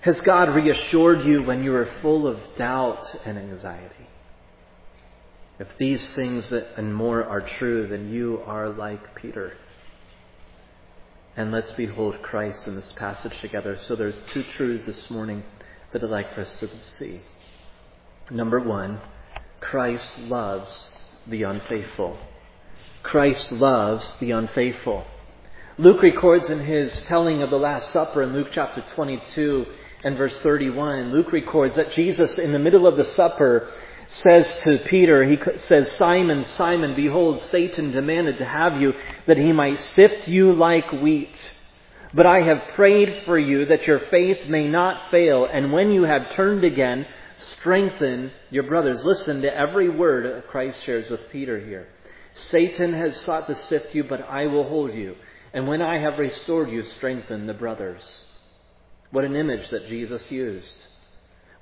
Has 0.00 0.20
God 0.22 0.54
reassured 0.54 1.24
you 1.26 1.42
when 1.42 1.62
you 1.62 1.72
were 1.72 1.88
full 2.00 2.26
of 2.26 2.38
doubt 2.56 3.14
and 3.26 3.38
anxiety? 3.38 4.08
If 5.58 5.68
these 5.78 6.06
things 6.14 6.50
and 6.50 6.94
more 6.94 7.22
are 7.22 7.42
true, 7.42 7.86
then 7.86 8.10
you 8.10 8.42
are 8.46 8.70
like 8.70 9.14
Peter. 9.14 9.52
And 11.36 11.52
let's 11.52 11.70
behold 11.72 12.22
Christ 12.22 12.66
in 12.66 12.76
this 12.76 12.90
passage 12.96 13.38
together. 13.42 13.78
So 13.86 13.94
there's 13.94 14.18
two 14.32 14.42
truths 14.56 14.86
this 14.86 15.10
morning 15.10 15.42
that 15.92 16.02
I'd 16.02 16.10
like 16.10 16.34
for 16.34 16.42
us 16.42 16.52
to 16.60 16.68
see. 16.98 17.22
Number 18.30 18.60
one, 18.60 19.00
Christ 19.60 20.10
loves 20.18 20.84
the 21.26 21.42
unfaithful. 21.42 22.18
Christ 23.02 23.50
loves 23.50 24.14
the 24.20 24.30
unfaithful. 24.30 25.04
Luke 25.78 26.02
records 26.02 26.48
in 26.48 26.60
his 26.60 26.92
telling 27.02 27.42
of 27.42 27.50
the 27.50 27.58
Last 27.58 27.90
Supper 27.90 28.22
in 28.22 28.32
Luke 28.32 28.48
chapter 28.52 28.84
22 28.94 29.66
and 30.04 30.16
verse 30.16 30.38
31, 30.40 31.12
Luke 31.12 31.32
records 31.32 31.76
that 31.76 31.92
Jesus, 31.92 32.38
in 32.38 32.52
the 32.52 32.58
middle 32.58 32.86
of 32.86 32.96
the 32.96 33.04
supper, 33.04 33.70
says 34.08 34.46
to 34.64 34.78
Peter, 34.86 35.24
he 35.24 35.38
says, 35.58 35.90
Simon, 35.98 36.44
Simon, 36.56 36.94
behold, 36.94 37.42
Satan 37.42 37.92
demanded 37.92 38.38
to 38.38 38.44
have 38.44 38.80
you 38.80 38.92
that 39.26 39.36
he 39.36 39.52
might 39.52 39.78
sift 39.78 40.26
you 40.26 40.52
like 40.52 40.90
wheat. 40.92 41.50
But 42.12 42.26
I 42.26 42.42
have 42.42 42.74
prayed 42.74 43.22
for 43.24 43.38
you 43.38 43.66
that 43.66 43.86
your 43.86 44.00
faith 44.10 44.48
may 44.48 44.66
not 44.66 45.10
fail, 45.10 45.44
and 45.44 45.72
when 45.72 45.90
you 45.92 46.02
have 46.02 46.32
turned 46.32 46.64
again, 46.64 47.06
strengthen 47.36 48.32
your 48.50 48.64
brothers. 48.64 49.04
Listen 49.04 49.42
to 49.42 49.56
every 49.56 49.88
word 49.88 50.44
Christ 50.48 50.82
shares 50.84 51.08
with 51.08 51.30
Peter 51.30 51.60
here. 51.60 51.88
Satan 52.32 52.92
has 52.94 53.16
sought 53.20 53.46
to 53.46 53.54
sift 53.54 53.94
you, 53.94 54.04
but 54.04 54.22
I 54.22 54.46
will 54.46 54.68
hold 54.68 54.92
you. 54.92 55.16
And 55.52 55.66
when 55.66 55.82
I 55.82 55.98
have 55.98 56.18
restored 56.18 56.70
you, 56.70 56.82
strengthen 56.82 57.46
the 57.46 57.54
brothers. 57.54 58.02
What 59.10 59.24
an 59.24 59.36
image 59.36 59.70
that 59.70 59.88
Jesus 59.88 60.22
used. 60.30 60.72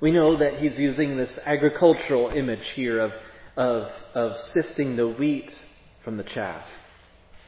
We 0.01 0.11
know 0.11 0.37
that 0.37 0.59
he's 0.59 0.77
using 0.77 1.17
this 1.17 1.37
agricultural 1.45 2.29
image 2.29 2.67
here 2.75 2.99
of, 2.99 3.11
of, 3.57 3.91
of 4.13 4.39
sifting 4.53 4.95
the 4.95 5.07
wheat 5.07 5.51
from 6.03 6.17
the 6.17 6.23
chaff. 6.23 6.65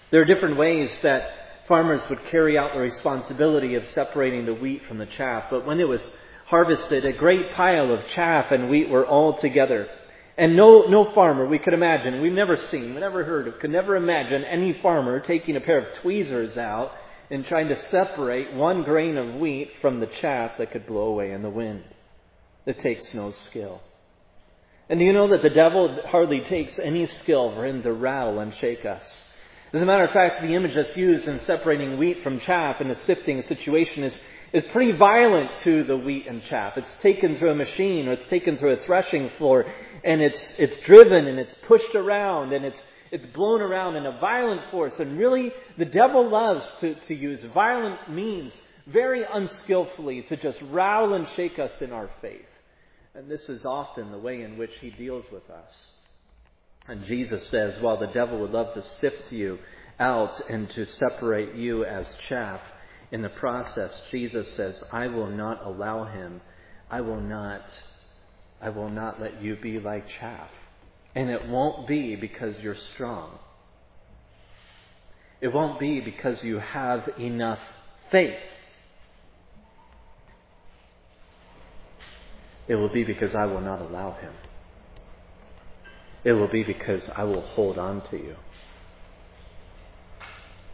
There 0.10 0.22
are 0.22 0.26
different 0.26 0.58
ways 0.58 0.92
that 1.02 1.41
farmers 1.68 2.02
would 2.10 2.26
carry 2.30 2.58
out 2.58 2.74
the 2.74 2.80
responsibility 2.80 3.76
of 3.76 3.86
separating 3.94 4.46
the 4.46 4.54
wheat 4.54 4.82
from 4.88 4.98
the 4.98 5.06
chaff, 5.06 5.46
but 5.50 5.66
when 5.66 5.80
it 5.80 5.88
was 5.88 6.02
harvested, 6.46 7.06
a 7.06 7.14
great 7.14 7.54
pile 7.54 7.94
of 7.94 8.06
chaff 8.08 8.52
and 8.52 8.70
wheat 8.70 8.90
were 8.90 9.06
all 9.06 9.38
together. 9.38 9.88
And 10.38 10.56
no, 10.56 10.86
no 10.88 11.14
farmer 11.14 11.46
we 11.46 11.60
could 11.60 11.74
imagine, 11.74 12.22
we've 12.22 12.32
never 12.32 12.58
seen, 12.58 12.92
we've 12.92 13.00
never 13.00 13.24
heard 13.24 13.48
of, 13.48 13.60
could 13.60 13.70
never 13.70 13.96
imagine 13.96 14.44
any 14.44 14.74
farmer 14.82 15.20
taking 15.20 15.56
a 15.56 15.62
pair 15.62 15.80
of 15.80 15.94
tweezers 16.02 16.58
out 16.58 16.92
and 17.30 17.46
trying 17.46 17.70
to 17.70 17.82
separate 17.90 18.54
one 18.54 18.84
grain 18.84 19.18
of 19.18 19.36
wheat 19.36 19.72
from 19.82 20.00
the 20.00 20.08
chaff 20.08 20.52
that 20.58 20.72
could 20.72 20.86
blow 20.86 21.08
away 21.08 21.32
in 21.32 21.42
the 21.42 21.50
wind. 21.50 21.84
It 22.66 22.80
takes 22.82 23.14
no 23.14 23.32
skill. 23.32 23.82
And 24.90 25.00
do 25.00 25.06
you 25.06 25.14
know 25.14 25.30
that 25.30 25.42
the 25.42 25.50
devil 25.50 26.00
hardly 26.08 26.42
takes 26.42 26.78
any 26.78 27.06
skill 27.06 27.54
for 27.54 27.66
him 27.66 27.82
to 27.84 27.94
rattle 27.94 28.40
and 28.40 28.54
shake 28.56 28.86
us? 28.86 29.10
As 29.74 29.82
a 29.82 29.86
matter 29.86 30.04
of 30.04 30.12
fact, 30.12 30.42
the 30.42 30.54
image 30.54 30.76
that's 30.76 30.98
used 30.98 31.30
in 31.30 31.40
separating 31.40 31.98
wheat 31.98 32.24
from 32.24 32.42
chaff 32.42 32.82
in 32.82 32.92
a 32.92 32.96
sifting 32.96 33.42
situation 33.42 34.04
is, 34.04 34.18
is 34.52 34.66
pretty 34.74 34.92
violent 34.92 35.56
to 35.64 35.86
the 35.86 35.96
wheat 35.96 36.28
and 36.28 36.44
chaff. 36.44 36.78
It's 36.78 36.94
taken 37.02 37.38
through 37.38 37.52
a 37.52 37.56
machine 37.56 38.10
or 38.10 38.12
it's 38.12 38.28
taken 38.28 38.58
through 38.58 38.74
a 38.74 38.78
threshing 38.78 39.30
floor 39.38 39.66
and 40.04 40.22
it's, 40.22 40.46
it's 40.58 40.76
driven 40.86 41.26
and 41.26 41.40
it's 41.40 41.56
pushed 41.70 41.96
around 41.96 42.52
and 42.52 42.66
it's, 42.66 42.84
it's 43.12 43.26
blown 43.28 43.62
around 43.62 43.96
in 43.96 44.06
a 44.06 44.20
violent 44.20 44.70
force. 44.72 44.94
And 45.00 45.18
really, 45.18 45.54
the 45.78 45.86
devil 45.86 46.30
loves 46.30 46.68
to, 46.82 46.96
to 47.08 47.16
use 47.16 47.42
violent 47.54 48.12
means 48.12 48.52
very 48.88 49.24
unskillfully 49.24 50.24
to 50.24 50.36
just 50.36 50.62
rattle 50.64 51.14
and 51.14 51.26
shake 51.38 51.60
us 51.60 51.82
in 51.82 51.94
our 51.94 52.10
faith. 52.22 52.42
And 53.16 53.32
this 53.32 53.48
is 53.48 53.64
often 53.64 54.12
the 54.12 54.20
way 54.20 54.42
in 54.42 54.58
which 54.58 54.72
he 54.82 54.90
deals 54.90 55.24
with 55.32 55.50
us. 55.50 55.72
And 56.88 57.06
Jesus 57.06 57.48
says, 57.48 57.82
while 57.82 57.98
the 57.98 58.08
devil 58.08 58.40
would 58.40 58.52
love 58.52 58.74
to 58.74 58.84
sift 59.00 59.32
you 59.32 59.60
out 60.00 60.42
and 60.50 60.70
to 60.72 60.86
separate 60.86 61.56
you 61.56 61.86
as 61.86 62.08
chaff, 62.28 62.60
in 63.12 63.22
the 63.22 63.30
process, 63.30 63.92
Jesus 64.10 64.48
says, 64.56 64.82
I 64.92 65.08
will 65.08 65.30
not 65.30 65.66
allow 65.66 66.06
him. 66.06 66.42
I 66.90 67.02
will 67.02 67.20
not, 67.20 67.62
I 68.62 68.70
will 68.70 68.90
not 68.90 69.22
let 69.22 69.42
you 69.42 69.58
be 69.58 69.80
like 69.80 70.08
chaff. 70.20 70.50
And 71.14 71.30
it 71.30 71.48
won't 71.48 71.88
be 71.88 72.16
because 72.16 72.58
you're 72.60 72.78
strong. 72.94 73.38
It 75.42 75.50
won't 75.50 75.80
be 75.80 76.00
because 76.00 76.42
you 76.44 76.60
have 76.60 77.10
enough 77.20 77.60
faith. 78.12 78.40
It 82.68 82.76
will 82.76 82.90
be 82.90 83.04
because 83.04 83.36
I 83.36 83.46
will 83.46 83.60
not 83.60 83.82
allow 83.82 84.14
him. 84.14 84.34
It 86.24 86.34
will 86.34 86.48
be 86.48 86.64
because 86.64 87.10
I 87.16 87.24
will 87.24 87.42
hold 87.42 87.78
on 87.78 88.02
to 88.10 88.18
you. 88.18 88.36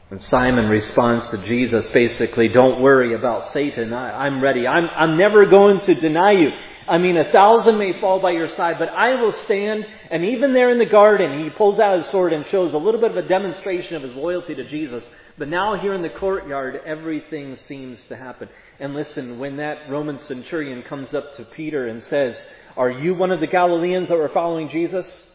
And 0.10 0.22
Simon 0.22 0.70
responds 0.70 1.30
to 1.32 1.38
Jesus 1.46 1.86
basically, 1.88 2.48
don't 2.48 2.82
worry 2.82 3.14
about 3.14 3.52
Satan. 3.52 3.92
I, 3.92 4.28
am 4.28 4.42
ready. 4.42 4.66
I'm, 4.66 4.88
I'm 4.96 5.18
never 5.18 5.46
going 5.46 5.82
to 5.82 5.94
deny 5.96 6.32
you. 6.32 6.50
I 6.88 6.98
mean, 6.98 7.18
a 7.18 7.30
thousand 7.34 7.78
may 7.78 8.00
fall 8.00 8.22
by 8.22 8.32
your 8.32 8.48
side, 8.56 8.78
but 8.80 8.88
I 8.88 9.22
will 9.22 9.34
stand. 9.34 9.86
And 10.10 10.24
even 10.24 10.54
there 10.54 10.72
in 10.72 10.78
the 10.78 10.86
garden, 10.86 11.44
he 11.44 11.50
pulls 11.50 11.78
out 11.78 11.98
his 11.98 12.08
sword 12.08 12.32
and 12.32 12.46
shows 12.46 12.74
a 12.74 12.78
little 12.78 13.02
bit 13.02 13.12
of 13.12 13.18
a 13.18 13.28
demonstration 13.28 13.98
of 13.98 14.04
his 14.04 14.16
loyalty 14.16 14.56
to 14.56 14.64
Jesus. 14.70 15.04
But 15.38 15.50
now 15.50 15.78
here 15.78 15.94
in 15.94 16.02
the 16.02 16.10
courtyard, 16.10 16.80
everything 16.86 17.58
seems 17.68 18.00
to 18.08 18.16
happen. 18.16 18.48
And 18.80 18.94
listen, 18.94 19.40
when 19.40 19.58
that 19.58 19.90
Roman 19.90 20.20
centurion 20.20 20.84
comes 20.84 21.14
up 21.14 21.36
to 21.36 21.44
Peter 21.44 21.88
and 21.88 22.02
says, 22.04 22.42
Are 22.78 22.90
you 22.90 23.14
one 23.14 23.32
of 23.32 23.42
the 23.42 23.48
Galileans 23.48 24.08
that 24.08 24.18
were 24.18 24.30
following 24.30 24.70
Jesus? 24.70 25.27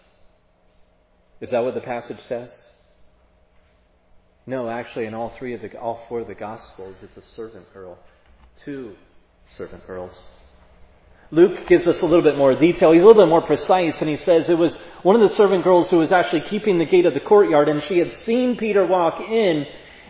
Is 1.42 1.50
that 1.50 1.64
what 1.64 1.74
the 1.74 1.80
passage 1.80 2.20
says? 2.28 2.50
No, 4.46 4.68
actually, 4.68 5.06
in 5.06 5.14
all 5.14 5.30
three 5.38 5.54
of 5.54 5.60
the, 5.60 5.76
all 5.76 6.04
four 6.08 6.20
of 6.20 6.28
the 6.28 6.36
Gospels, 6.36 6.94
it's 7.02 7.16
a 7.16 7.34
servant 7.34 7.72
girl. 7.74 7.98
Two 8.64 8.94
servant 9.56 9.84
girls. 9.86 10.18
Luke 11.32 11.66
gives 11.66 11.88
us 11.88 12.00
a 12.00 12.04
little 12.04 12.22
bit 12.22 12.36
more 12.36 12.54
detail. 12.54 12.92
He's 12.92 13.02
a 13.02 13.04
little 13.04 13.20
bit 13.20 13.28
more 13.28 13.42
precise, 13.42 14.00
and 14.00 14.08
he 14.08 14.18
says 14.18 14.48
it 14.48 14.58
was 14.58 14.76
one 15.02 15.20
of 15.20 15.28
the 15.28 15.34
servant 15.34 15.64
girls 15.64 15.90
who 15.90 15.98
was 15.98 16.12
actually 16.12 16.42
keeping 16.42 16.78
the 16.78 16.84
gate 16.84 17.06
of 17.06 17.14
the 17.14 17.20
courtyard, 17.20 17.68
and 17.68 17.82
she 17.84 17.98
had 17.98 18.12
seen 18.12 18.56
Peter 18.56 18.86
walk 18.86 19.18
in, 19.18 19.66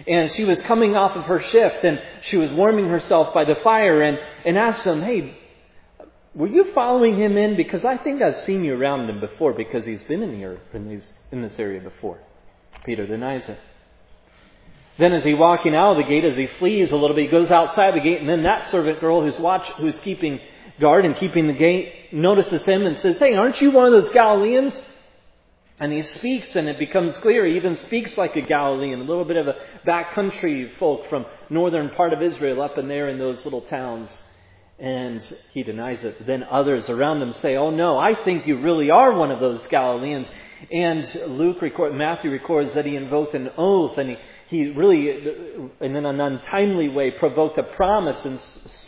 and 0.07 0.31
she 0.33 0.45
was 0.45 0.61
coming 0.63 0.97
off 0.97 1.17
of 1.17 1.25
her 1.25 1.41
shift, 1.41 1.83
and 1.83 2.03
she 2.21 2.37
was 2.37 2.51
warming 2.51 2.89
herself 2.89 3.33
by 3.33 3.45
the 3.45 3.55
fire, 3.55 4.03
and, 4.03 4.19
and 4.45 4.59
asked 4.59 4.85
him, 4.85 5.01
Hey, 5.01 5.35
were 6.35 6.49
you 6.49 6.73
following 6.73 7.17
him 7.17 7.37
in? 7.37 7.57
Because 7.57 7.85
I 7.85 7.99
think 7.99 8.23
I've 8.23 8.39
seen 8.39 8.65
you 8.65 8.75
around 8.75 9.09
him 9.09 9.21
before, 9.21 9.53
because 9.53 9.85
he's 9.85 10.03
been 10.05 10.23
in 10.23 10.37
here 10.37 10.61
in, 10.73 10.89
these, 10.89 11.13
in 11.31 11.43
this 11.43 11.59
area 11.59 11.81
before. 11.81 12.19
Peter 12.85 13.07
denies 13.07 13.49
it. 13.49 13.59
Then 14.99 15.13
as 15.13 15.25
he's 15.25 15.37
walking 15.37 15.75
out 15.75 15.93
of 15.93 15.97
the 15.99 16.09
gate, 16.09 16.25
as 16.25 16.37
he 16.37 16.47
flees 16.59 16.93
a 16.93 16.97
little 16.97 17.17
bit, 17.17 17.27
he 17.27 17.31
goes 17.31 17.51
outside 17.51 17.95
the 17.95 18.01
gate, 18.01 18.21
and 18.21 18.29
then 18.29 18.43
that 18.43 18.67
servant 18.67 19.01
girl 19.01 19.23
who's 19.23 19.39
watch, 19.39 19.67
who's 19.79 19.99
keeping 20.01 20.39
guard 20.81 21.05
and 21.05 21.17
keeping 21.17 21.47
the 21.47 21.53
gate 21.53 22.13
notices 22.13 22.65
him 22.65 22.87
and 22.87 22.99
says, 22.99 23.19
Hey, 23.19 23.35
aren't 23.35 23.61
you 23.61 23.71
one 23.71 23.87
of 23.87 23.93
those 23.93 24.13
Galileans? 24.13 24.81
And 25.81 25.93
he 25.93 26.03
speaks, 26.03 26.55
and 26.55 26.69
it 26.69 26.79
becomes 26.79 27.17
clear. 27.19 27.47
He 27.47 27.57
even 27.57 27.77
speaks 27.77 28.17
like 28.17 28.37
a 28.37 28.43
Galilean, 28.43 29.01
a 29.01 29.05
little 29.05 29.25
bit 29.25 29.37
of 29.37 29.49
a 29.49 29.55
backcountry 29.87 30.77
folk 30.77 31.09
from 31.09 31.27
northern 31.51 31.91
part 31.91 32.13
of 32.13 32.23
Israel, 32.23 32.63
up 32.63 32.79
in 32.79 32.89
there 32.89 33.09
in 33.09 33.19
those 33.19 33.43
little 33.45 33.63
towns. 33.63 34.09
And 34.83 35.23
he 35.53 35.63
denies 35.63 36.03
it. 36.03 36.27
Then 36.27 36.43
others 36.43 36.89
around 36.91 37.23
him 37.23 37.33
say, 37.35 37.57
"Oh 37.57 37.71
no, 37.71 37.99
I 37.99 38.25
think 38.25 38.47
you 38.47 38.61
really 38.61 38.91
are 38.91 39.15
one 39.15 39.31
of 39.31 39.41
those 39.41 39.65
Galileans." 39.69 40.27
And 40.71 41.07
Luke 41.29 41.63
record, 41.63 41.95
Matthew 41.95 42.31
records 42.31 42.75
that 42.75 42.85
he 42.85 42.97
invoked 42.97 43.35
an 43.35 43.51
oath, 43.57 43.97
and 43.97 44.11
he 44.11 44.17
he 44.53 44.69
really, 44.69 45.09
in 45.81 45.97
an 45.97 46.21
untimely 46.21 46.89
way, 46.89 47.11
provoked 47.11 47.57
a 47.57 47.63
promise 47.63 48.23
and 48.27 48.39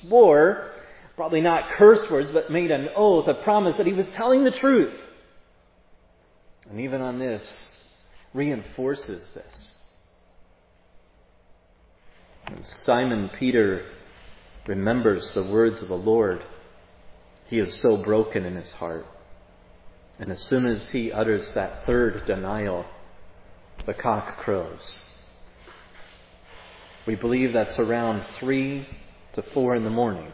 swore, 0.03 0.73
probably 1.17 1.41
not 1.41 1.71
curse 1.71 2.09
words, 2.11 2.31
but 2.33 2.51
made 2.51 2.71
an 2.71 2.91
oath, 2.95 3.27
a 3.29 3.35
promise 3.43 3.79
that 3.79 3.87
he 3.87 3.95
was 3.95 4.07
telling 4.09 4.45
the 4.45 4.51
truth. 4.51 5.01
And 6.69 6.81
even 6.81 7.01
on 7.01 7.19
this, 7.19 7.51
reinforces 8.35 9.27
this. 9.35 9.75
And 12.47 12.63
Simon 12.81 13.31
Peter 13.39 13.87
remembers 14.67 15.31
the 15.35 15.43
words 15.43 15.83
of 15.83 15.89
the 15.89 15.95
Lord. 15.97 16.45
he 17.47 17.59
is 17.59 17.79
so 17.81 17.99
broken 17.99 18.45
in 18.45 18.57
his 18.57 18.71
heart. 18.73 19.07
And 20.19 20.31
as 20.31 20.41
soon 20.45 20.67
as 20.67 20.91
he 20.91 21.13
utters 21.13 21.53
that 21.53 21.85
third 21.85 22.25
denial, 22.27 22.87
the 23.85 23.95
cock 23.95 24.39
crows. 24.39 25.01
We 27.07 27.17
believe 27.17 27.53
that's 27.53 27.79
around 27.79 28.25
3 28.39 28.87
to 29.35 29.43
4 29.43 29.77
in 29.77 29.85
the 29.85 29.91
morning. 29.91 30.33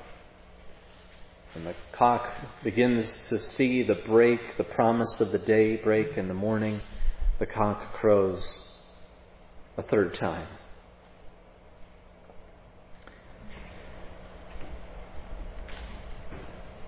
And 1.55 1.67
the 1.67 1.75
cock 1.91 2.29
begins 2.63 3.13
to 3.29 3.39
see 3.41 3.83
the 3.83 3.97
break, 4.07 4.57
the 4.57 4.65
promise 4.65 5.21
of 5.21 5.33
the 5.33 5.39
day 5.39 5.77
break 5.77 6.17
in 6.17 6.29
the 6.29 6.35
morning. 6.35 6.81
The 7.41 7.47
cock 7.47 7.95
crows 7.95 8.47
a 9.77 9.83
third 9.83 10.15
time. 10.15 10.47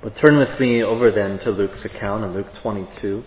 But 0.03 0.17
turn 0.17 0.37
with 0.37 0.59
me 0.59 0.83
over 0.83 1.13
then 1.13 1.39
to 1.45 1.53
Luke's 1.53 1.85
account 1.85 2.25
in 2.25 2.35
Luke 2.35 2.53
22. 2.61 3.23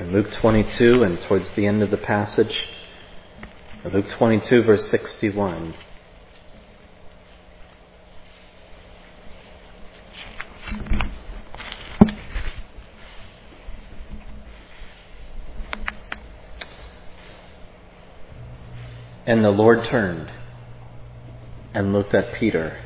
In 0.00 0.12
Luke 0.12 0.32
22 0.32 1.02
and 1.02 1.20
towards 1.20 1.50
the 1.50 1.66
end 1.66 1.82
of 1.82 1.90
the 1.90 1.98
passage, 1.98 2.58
Luke 3.92 4.08
22 4.08 4.62
verse 4.62 4.88
61. 4.88 5.74
And 19.26 19.44
the 19.44 19.50
Lord 19.50 19.84
turned 19.84 20.30
and 21.76 21.92
looked 21.92 22.14
at 22.14 22.32
Peter. 22.32 22.82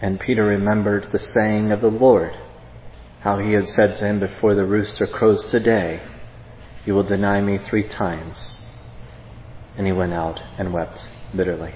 And 0.00 0.18
Peter 0.18 0.42
remembered 0.42 1.12
the 1.12 1.18
saying 1.18 1.70
of 1.70 1.82
the 1.82 1.90
Lord, 1.90 2.34
how 3.20 3.38
he 3.38 3.52
had 3.52 3.68
said 3.68 3.98
to 3.98 4.06
him 4.06 4.20
before 4.20 4.54
the 4.54 4.64
rooster 4.64 5.06
crows 5.06 5.44
today, 5.50 6.00
You 6.86 6.94
will 6.94 7.02
deny 7.02 7.42
me 7.42 7.58
three 7.58 7.86
times. 7.86 8.38
And 9.76 9.86
he 9.86 9.92
went 9.92 10.14
out 10.14 10.40
and 10.56 10.72
wept 10.72 11.06
bitterly. 11.36 11.74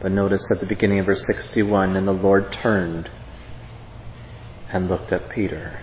But 0.00 0.12
notice 0.12 0.50
at 0.50 0.60
the 0.60 0.66
beginning 0.66 1.00
of 1.00 1.06
verse 1.06 1.26
61 1.26 1.94
and 1.94 2.08
the 2.08 2.12
Lord 2.12 2.54
turned 2.54 3.10
and 4.72 4.88
looked 4.88 5.12
at 5.12 5.28
Peter. 5.28 5.82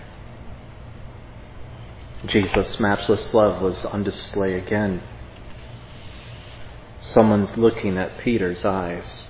Jesus' 2.26 2.80
matchless 2.80 3.32
love 3.32 3.62
was 3.62 3.84
on 3.84 4.02
display 4.02 4.54
again 4.54 5.00
someone's 7.10 7.56
looking 7.56 7.98
at 7.98 8.18
Peter's 8.18 8.64
eyes, 8.64 9.24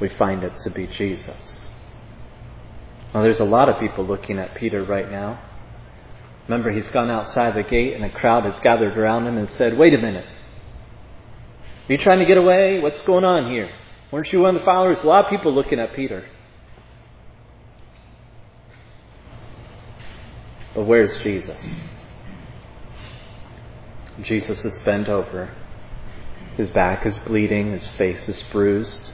we 0.00 0.08
find 0.08 0.42
it 0.42 0.58
to 0.60 0.70
be 0.70 0.86
Jesus. 0.86 1.66
Now, 3.14 3.22
there's 3.22 3.40
a 3.40 3.44
lot 3.44 3.68
of 3.68 3.80
people 3.80 4.04
looking 4.04 4.38
at 4.38 4.54
Peter 4.54 4.84
right 4.84 5.10
now. 5.10 5.40
Remember, 6.48 6.70
he's 6.70 6.88
gone 6.90 7.10
outside 7.10 7.54
the 7.54 7.62
gate 7.62 7.94
and 7.94 8.04
a 8.04 8.10
crowd 8.10 8.44
has 8.44 8.58
gathered 8.60 8.96
around 8.96 9.26
him 9.26 9.38
and 9.38 9.48
said, 9.48 9.76
Wait 9.76 9.94
a 9.94 9.98
minute. 9.98 10.26
Are 11.88 11.92
you 11.92 11.98
trying 11.98 12.18
to 12.18 12.26
get 12.26 12.36
away? 12.36 12.80
What's 12.80 13.00
going 13.02 13.24
on 13.24 13.50
here? 13.50 13.70
Weren't 14.12 14.32
you 14.32 14.40
one 14.40 14.54
of 14.54 14.60
the 14.60 14.64
followers? 14.64 15.02
A 15.02 15.06
lot 15.06 15.24
of 15.24 15.30
people 15.30 15.52
looking 15.54 15.80
at 15.80 15.94
Peter. 15.94 16.26
But 20.74 20.84
where's 20.84 21.16
Jesus? 21.18 21.80
Jesus 24.22 24.64
is 24.64 24.78
bent 24.80 25.08
over. 25.08 25.50
His 26.56 26.70
back 26.70 27.04
is 27.04 27.18
bleeding, 27.18 27.72
his 27.72 27.86
face 27.88 28.28
is 28.28 28.42
bruised, 28.50 29.12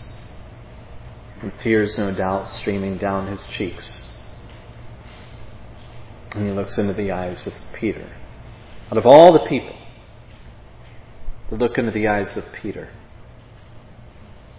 and 1.40 1.52
tears, 1.59 1.98
no 1.98 2.12
doubt, 2.12 2.48
streaming 2.48 2.98
down 2.98 3.26
his 3.26 3.44
cheeks. 3.46 4.02
And 6.31 6.46
he 6.46 6.52
looks 6.52 6.78
into 6.78 6.92
the 6.92 7.11
eyes 7.11 7.44
of 7.46 7.52
Peter. 7.74 8.12
Out 8.90 8.96
of 8.96 9.07
all 9.07 9.33
the 9.33 9.46
people, 9.46 9.76
to 11.48 11.57
look 11.57 11.76
into 11.76 11.90
the 11.90 12.07
eyes 12.07 12.35
of 12.37 12.44
Peter. 12.52 12.90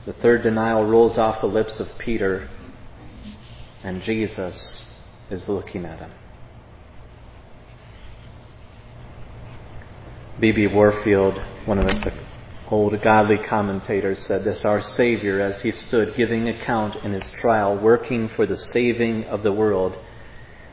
The 0.05 0.13
third 0.13 0.43
denial 0.43 0.83
rolls 0.85 1.17
off 1.17 1.39
the 1.39 1.47
lips 1.47 1.79
of 1.79 1.87
Peter, 1.97 2.49
and 3.81 4.03
Jesus 4.03 4.85
is 5.29 5.47
looking 5.47 5.85
at 5.85 5.99
him. 5.99 6.11
B.B. 10.39 10.67
Warfield, 10.67 11.41
one 11.65 11.79
of 11.79 11.87
the 11.87 12.22
old 12.71 12.99
godly 13.01 13.37
commentators 13.37 14.25
said 14.25 14.43
this 14.43 14.63
Our 14.65 14.81
Savior, 14.81 15.41
as 15.41 15.61
he 15.61 15.71
stood 15.71 16.15
giving 16.15 16.47
account 16.47 16.95
in 17.03 17.13
his 17.13 17.29
trial, 17.41 17.77
working 17.77 18.29
for 18.29 18.45
the 18.45 18.57
saving 18.57 19.25
of 19.25 19.43
the 19.43 19.51
world, 19.51 19.97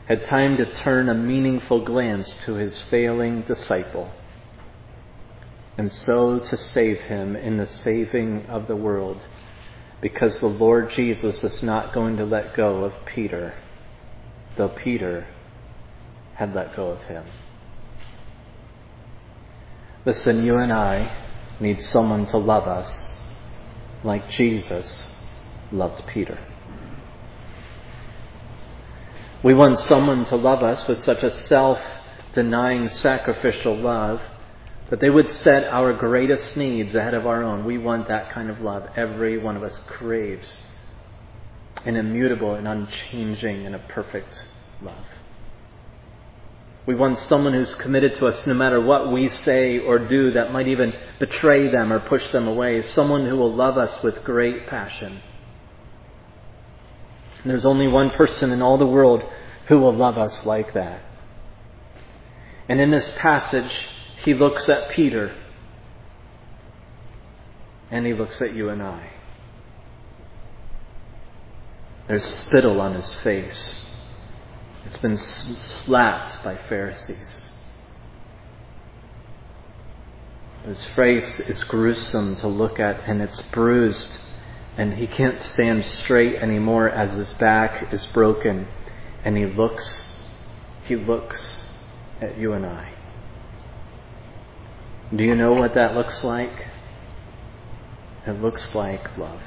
had 0.07 0.25
time 0.25 0.57
to 0.57 0.71
turn 0.73 1.09
a 1.09 1.13
meaningful 1.13 1.83
glance 1.83 2.33
to 2.45 2.55
his 2.55 2.79
failing 2.89 3.41
disciple, 3.43 4.11
and 5.77 5.91
so 5.91 6.39
to 6.39 6.57
save 6.57 6.99
him 7.01 7.35
in 7.35 7.57
the 7.57 7.67
saving 7.67 8.45
of 8.47 8.67
the 8.67 8.75
world, 8.75 9.27
because 10.01 10.39
the 10.39 10.47
Lord 10.47 10.89
Jesus 10.91 11.43
is 11.43 11.61
not 11.61 11.93
going 11.93 12.17
to 12.17 12.25
let 12.25 12.55
go 12.55 12.83
of 12.83 12.93
Peter, 13.05 13.53
though 14.57 14.69
Peter 14.69 15.27
had 16.35 16.55
let 16.55 16.75
go 16.75 16.89
of 16.89 17.01
him. 17.03 17.25
Listen, 20.03 20.43
you 20.43 20.57
and 20.57 20.73
I 20.73 21.30
need 21.61 21.81
someone 21.81 22.25
to 22.27 22.37
love 22.37 22.67
us 22.67 23.17
like 24.03 24.29
Jesus 24.29 25.11
loved 25.71 26.05
Peter. 26.07 26.39
We 29.43 29.53
want 29.53 29.79
someone 29.79 30.25
to 30.25 30.35
love 30.35 30.63
us 30.63 30.87
with 30.87 31.03
such 31.03 31.23
a 31.23 31.31
self 31.31 31.79
denying, 32.33 32.89
sacrificial 32.89 33.75
love 33.75 34.21
that 34.89 34.99
they 34.99 35.09
would 35.09 35.29
set 35.29 35.63
our 35.65 35.93
greatest 35.93 36.57
needs 36.57 36.93
ahead 36.93 37.13
of 37.13 37.25
our 37.25 37.43
own. 37.43 37.65
We 37.65 37.77
want 37.77 38.07
that 38.09 38.31
kind 38.31 38.49
of 38.49 38.59
love. 38.59 38.89
Every 38.95 39.37
one 39.37 39.55
of 39.55 39.63
us 39.63 39.79
craves 39.87 40.53
an 41.85 41.95
immutable 41.95 42.55
and 42.55 42.67
unchanging 42.67 43.65
and 43.65 43.73
a 43.73 43.79
perfect 43.79 44.45
love. 44.81 45.05
We 46.91 46.97
want 46.97 47.19
someone 47.19 47.53
who's 47.53 47.73
committed 47.75 48.15
to 48.15 48.27
us 48.27 48.45
no 48.45 48.53
matter 48.53 48.81
what 48.81 49.13
we 49.13 49.29
say 49.29 49.79
or 49.79 49.97
do 49.97 50.33
that 50.33 50.51
might 50.51 50.67
even 50.67 50.93
betray 51.19 51.71
them 51.71 51.93
or 51.93 52.01
push 52.01 52.29
them 52.33 52.49
away. 52.49 52.81
Someone 52.81 53.25
who 53.25 53.37
will 53.37 53.55
love 53.55 53.77
us 53.77 54.03
with 54.03 54.25
great 54.25 54.67
passion. 54.67 55.21
And 57.41 57.49
there's 57.49 57.63
only 57.63 57.87
one 57.87 58.09
person 58.09 58.51
in 58.51 58.61
all 58.61 58.77
the 58.77 58.85
world 58.85 59.23
who 59.69 59.79
will 59.79 59.95
love 59.95 60.17
us 60.17 60.45
like 60.45 60.73
that. 60.73 61.01
And 62.67 62.81
in 62.81 62.91
this 62.91 63.09
passage, 63.15 63.79
he 64.25 64.33
looks 64.33 64.67
at 64.67 64.89
Peter 64.89 65.33
and 67.89 68.05
he 68.05 68.13
looks 68.13 68.41
at 68.41 68.53
you 68.53 68.67
and 68.67 68.83
I. 68.83 69.11
There's 72.09 72.25
spittle 72.25 72.81
on 72.81 72.95
his 72.95 73.13
face. 73.13 73.81
It's 74.85 74.97
been 74.97 75.17
slapped 75.17 76.43
by 76.43 76.57
Pharisees. 76.67 77.49
His 80.65 80.83
face 80.95 81.39
is 81.39 81.63
gruesome 81.63 82.35
to 82.37 82.47
look 82.47 82.79
at 82.79 83.07
and 83.07 83.21
it's 83.21 83.41
bruised, 83.51 84.19
and 84.77 84.93
he 84.93 85.07
can't 85.07 85.39
stand 85.39 85.85
straight 85.85 86.35
anymore 86.35 86.89
as 86.89 87.13
his 87.13 87.33
back 87.33 87.91
is 87.93 88.05
broken. 88.07 88.67
And 89.23 89.37
he 89.37 89.45
looks, 89.45 90.05
he 90.85 90.95
looks 90.95 91.63
at 92.19 92.37
you 92.37 92.53
and 92.53 92.65
I. 92.65 92.93
Do 95.15 95.23
you 95.23 95.35
know 95.35 95.53
what 95.53 95.73
that 95.75 95.93
looks 95.93 96.23
like? 96.23 96.67
It 98.25 98.41
looks 98.41 98.73
like 98.73 99.17
love. 99.17 99.41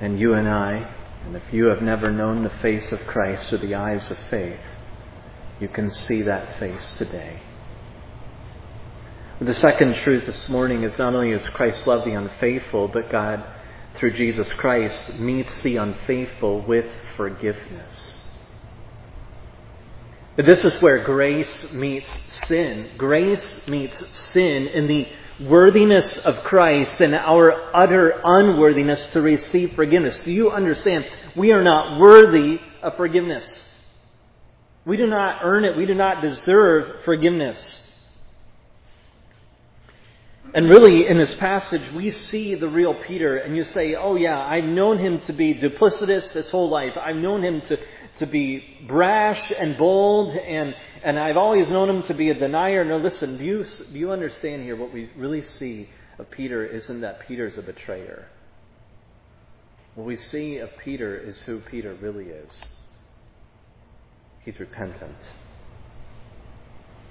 And 0.00 0.18
you 0.18 0.34
and 0.34 0.48
I 0.48 0.92
and 1.24 1.36
if 1.36 1.52
you 1.52 1.66
have 1.66 1.82
never 1.82 2.10
known 2.10 2.42
the 2.42 2.50
face 2.60 2.90
of 2.92 3.00
Christ 3.06 3.48
through 3.48 3.58
the 3.58 3.74
eyes 3.74 4.10
of 4.10 4.18
faith, 4.30 4.60
you 5.60 5.68
can 5.68 5.90
see 5.90 6.22
that 6.22 6.58
face 6.58 6.94
today. 6.98 7.40
The 9.40 9.54
second 9.54 9.96
truth 9.96 10.26
this 10.26 10.48
morning 10.48 10.84
is 10.84 10.98
not 10.98 11.14
only 11.14 11.36
does 11.36 11.48
Christ 11.50 11.86
love 11.86 12.04
the 12.04 12.12
unfaithful, 12.12 12.88
but 12.88 13.10
God, 13.10 13.44
through 13.94 14.12
Jesus 14.12 14.48
Christ, 14.50 15.14
meets 15.14 15.60
the 15.62 15.76
unfaithful 15.76 16.62
with 16.62 16.86
forgiveness. 17.16 18.18
This 20.36 20.64
is 20.64 20.80
where 20.80 21.04
grace 21.04 21.72
meets 21.72 22.08
sin. 22.46 22.90
Grace 22.96 23.44
meets 23.66 24.02
sin 24.32 24.66
in 24.68 24.86
the 24.86 25.06
worthiness 25.40 26.18
of 26.18 26.44
Christ 26.44 27.00
and 27.00 27.14
our 27.14 27.74
utter 27.74 28.20
unworthiness 28.24 29.06
to 29.08 29.22
receive 29.22 29.74
forgiveness. 29.74 30.18
Do 30.24 30.30
you 30.30 30.50
understand? 30.50 31.04
We 31.36 31.52
are 31.52 31.64
not 31.64 31.98
worthy 31.98 32.58
of 32.82 32.96
forgiveness. 32.96 33.50
We 34.84 34.96
do 34.96 35.06
not 35.06 35.40
earn 35.42 35.64
it. 35.64 35.76
We 35.76 35.86
do 35.86 35.94
not 35.94 36.22
deserve 36.22 37.04
forgiveness. 37.04 37.58
And 40.54 40.68
really, 40.68 41.06
in 41.06 41.16
this 41.16 41.34
passage, 41.36 41.82
we 41.94 42.10
see 42.10 42.54
the 42.56 42.68
real 42.68 42.94
Peter, 42.94 43.38
and 43.38 43.56
you 43.56 43.64
say, 43.64 43.94
oh 43.94 44.16
yeah, 44.16 44.38
I've 44.38 44.64
known 44.64 44.98
him 44.98 45.18
to 45.20 45.32
be 45.32 45.54
duplicitous 45.54 46.30
his 46.32 46.50
whole 46.50 46.68
life. 46.68 46.92
I've 47.00 47.16
known 47.16 47.42
him 47.42 47.62
to, 47.62 47.78
to 48.18 48.26
be 48.26 48.62
brash 48.86 49.52
and 49.58 49.76
bold, 49.78 50.34
and, 50.34 50.74
and 51.02 51.18
I've 51.18 51.36
always 51.36 51.70
known 51.70 51.88
him 51.88 52.02
to 52.04 52.14
be 52.14 52.30
a 52.30 52.34
denier. 52.34 52.84
No, 52.84 52.98
listen, 52.98 53.38
do 53.38 53.44
you, 53.44 53.64
do 53.64 53.98
you 53.98 54.12
understand 54.12 54.62
here 54.62 54.76
what 54.76 54.92
we 54.92 55.10
really 55.16 55.42
see 55.42 55.88
of 56.18 56.30
Peter 56.30 56.64
isn't 56.64 57.00
that 57.00 57.26
Peter's 57.26 57.56
a 57.56 57.62
betrayer? 57.62 58.28
What 59.94 60.06
we 60.06 60.16
see 60.16 60.58
of 60.58 60.70
Peter 60.78 61.16
is 61.16 61.38
who 61.40 61.60
Peter 61.60 61.94
really 61.94 62.26
is. 62.26 62.52
He's 64.40 64.58
repentant. 64.58 65.16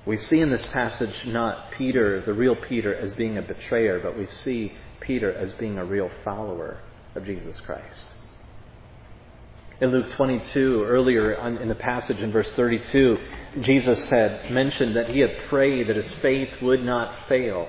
We 0.06 0.18
see 0.18 0.40
in 0.40 0.50
this 0.50 0.66
passage 0.74 1.26
not 1.26 1.72
Peter, 1.72 2.22
the 2.22 2.34
real 2.34 2.56
Peter, 2.56 2.94
as 2.94 3.14
being 3.14 3.38
a 3.38 3.42
betrayer, 3.42 4.00
but 4.00 4.18
we 4.18 4.26
see 4.26 4.74
Peter 5.00 5.32
as 5.32 5.54
being 5.54 5.78
a 5.78 5.86
real 5.86 6.10
follower 6.24 6.80
of 7.16 7.26
Jesus 7.26 7.60
Christ. 7.60 8.08
In 9.82 9.90
Luke 9.90 10.12
22, 10.12 10.84
earlier 10.84 11.34
in 11.60 11.68
the 11.68 11.74
passage 11.74 12.20
in 12.20 12.32
verse 12.32 12.48
32, 12.56 13.18
Jesus 13.62 14.06
had 14.06 14.52
mentioned 14.52 14.96
that 14.96 15.10
he 15.10 15.22
had 15.22 15.32
prayed 15.50 15.90
that 15.90 15.96
his 15.96 16.12
faith 16.22 16.62
would 16.62 16.84
not 16.84 17.28
fail. 17.28 17.68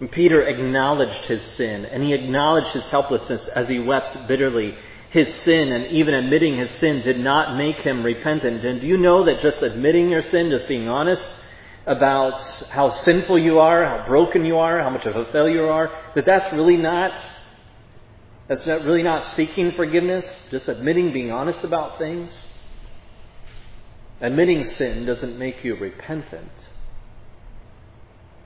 And 0.00 0.10
Peter 0.10 0.42
acknowledged 0.42 1.26
his 1.26 1.42
sin, 1.42 1.84
and 1.84 2.02
he 2.02 2.14
acknowledged 2.14 2.68
his 2.68 2.86
helplessness 2.86 3.46
as 3.48 3.68
he 3.68 3.78
wept 3.78 4.26
bitterly 4.26 4.74
his 5.10 5.28
sin 5.42 5.70
and 5.70 5.88
even 5.88 6.14
admitting 6.14 6.56
his 6.56 6.70
sin 6.70 7.02
did 7.02 7.18
not 7.18 7.58
make 7.58 7.76
him 7.80 8.02
repentant. 8.02 8.64
And 8.64 8.80
do 8.80 8.86
you 8.86 8.96
know 8.96 9.26
that 9.26 9.42
just 9.42 9.60
admitting 9.60 10.08
your 10.08 10.22
sin, 10.22 10.48
just 10.48 10.66
being 10.66 10.88
honest 10.88 11.30
about 11.84 12.40
how 12.70 12.90
sinful 13.04 13.38
you 13.38 13.58
are, 13.58 13.84
how 13.84 14.06
broken 14.06 14.46
you 14.46 14.56
are, 14.56 14.80
how 14.80 14.88
much 14.88 15.04
of 15.04 15.14
a 15.14 15.26
failure 15.26 15.64
you 15.64 15.68
are, 15.68 15.90
that 16.14 16.24
that's 16.24 16.50
really 16.54 16.78
not 16.78 17.20
that's 18.50 18.66
not 18.66 18.82
really 18.82 19.04
not 19.04 19.36
seeking 19.36 19.70
forgiveness, 19.70 20.24
just 20.50 20.66
admitting 20.66 21.12
being 21.12 21.30
honest 21.30 21.62
about 21.62 21.98
things. 21.98 22.32
Admitting 24.20 24.64
sin 24.64 25.06
doesn't 25.06 25.38
make 25.38 25.62
you 25.62 25.76
repentant. 25.76 26.50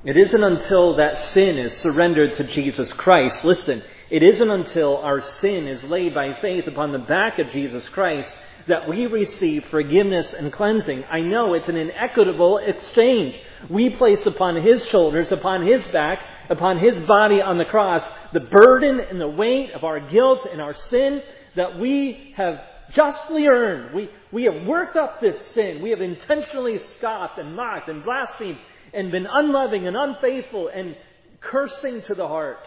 It 0.04 0.18
isn't 0.18 0.44
until 0.44 0.96
that 0.96 1.32
sin 1.32 1.56
is 1.56 1.74
surrendered 1.78 2.34
to 2.34 2.44
Jesus 2.44 2.92
Christ. 2.92 3.46
Listen, 3.46 3.82
it 4.10 4.22
isn't 4.22 4.50
until 4.50 4.98
our 4.98 5.22
sin 5.22 5.66
is 5.66 5.82
laid 5.84 6.14
by 6.14 6.34
faith 6.34 6.66
upon 6.66 6.92
the 6.92 6.98
back 6.98 7.38
of 7.38 7.50
Jesus 7.52 7.88
Christ 7.88 8.30
that 8.66 8.86
we 8.86 9.06
receive 9.06 9.64
forgiveness 9.70 10.34
and 10.34 10.52
cleansing. 10.52 11.04
I 11.10 11.20
know 11.20 11.54
it's 11.54 11.68
an 11.70 11.78
inequitable 11.78 12.58
exchange. 12.58 13.40
We 13.70 13.88
place 13.88 14.26
upon 14.26 14.56
His 14.56 14.86
shoulders, 14.88 15.32
upon 15.32 15.66
His 15.66 15.86
back, 15.86 16.22
upon 16.48 16.78
His 16.78 16.96
body 17.06 17.40
on 17.40 17.58
the 17.58 17.64
cross, 17.64 18.02
the 18.32 18.40
burden 18.40 19.00
and 19.00 19.20
the 19.20 19.28
weight 19.28 19.72
of 19.72 19.84
our 19.84 20.00
guilt 20.00 20.46
and 20.50 20.60
our 20.60 20.74
sin 20.74 21.22
that 21.56 21.78
we 21.78 22.32
have 22.36 22.60
justly 22.92 23.46
earned. 23.46 23.94
We, 23.94 24.10
we 24.32 24.44
have 24.44 24.66
worked 24.66 24.96
up 24.96 25.20
this 25.20 25.40
sin. 25.52 25.82
We 25.82 25.90
have 25.90 26.00
intentionally 26.00 26.78
scoffed 26.98 27.38
and 27.38 27.54
mocked 27.56 27.88
and 27.88 28.04
blasphemed 28.04 28.58
and 28.92 29.10
been 29.10 29.26
unloving 29.26 29.86
and 29.86 29.96
unfaithful 29.96 30.68
and 30.68 30.96
cursing 31.40 32.02
to 32.02 32.14
the 32.14 32.28
heart. 32.28 32.60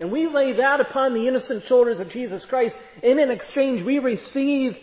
And 0.00 0.10
we 0.10 0.26
lay 0.26 0.54
that 0.54 0.80
upon 0.80 1.14
the 1.14 1.28
innocent 1.28 1.64
shoulders 1.66 2.00
of 2.00 2.08
Jesus 2.10 2.44
Christ. 2.46 2.76
And 3.02 3.20
in 3.20 3.30
exchange, 3.30 3.82
we 3.82 3.98
receive 4.00 4.76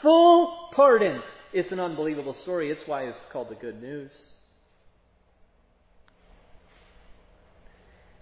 full 0.00 0.70
pardon. 0.72 1.22
It's 1.52 1.70
an 1.70 1.80
unbelievable 1.80 2.34
story. 2.42 2.70
It's 2.70 2.86
why 2.86 3.04
it's 3.04 3.18
called 3.30 3.50
the 3.50 3.54
good 3.56 3.80
news. 3.82 4.10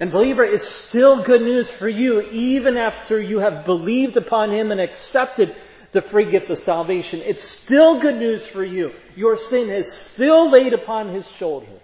And 0.01 0.11
believer, 0.11 0.43
it's 0.43 0.69
still 0.89 1.23
good 1.23 1.43
news 1.43 1.71
for 1.79 1.89
you 1.89 2.21
even 2.23 2.77
after 2.77 3.21
you 3.21 3.39
have 3.39 3.65
believed 3.65 4.17
upon 4.17 4.51
Him 4.51 4.73
and 4.73 4.81
accepted 4.81 5.55
the 5.93 6.03
free 6.03 6.31
gift 6.31 6.51
of 6.51 6.59
salvation. 6.61 7.21
It's 7.23 7.43
still 7.65 8.01
good 8.01 8.17
news 8.17 8.43
for 8.53 8.65
you. 8.65 8.91
Your 9.15 9.37
sin 9.37 9.71
is 9.71 9.91
still 10.15 10.51
laid 10.51 10.73
upon 10.73 11.15
His 11.15 11.27
shoulders. 11.39 11.83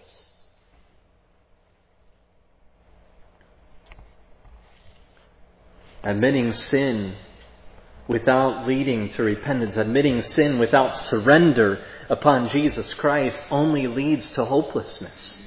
admitting 6.08 6.52
sin 6.52 7.14
without 8.06 8.66
leading 8.66 9.10
to 9.10 9.22
repentance, 9.22 9.76
admitting 9.76 10.22
sin 10.22 10.58
without 10.58 10.96
surrender 10.96 11.84
upon 12.08 12.48
Jesus 12.48 12.92
Christ 12.94 13.38
only 13.50 13.86
leads 13.86 14.30
to 14.30 14.44
hopelessness. 14.44 15.37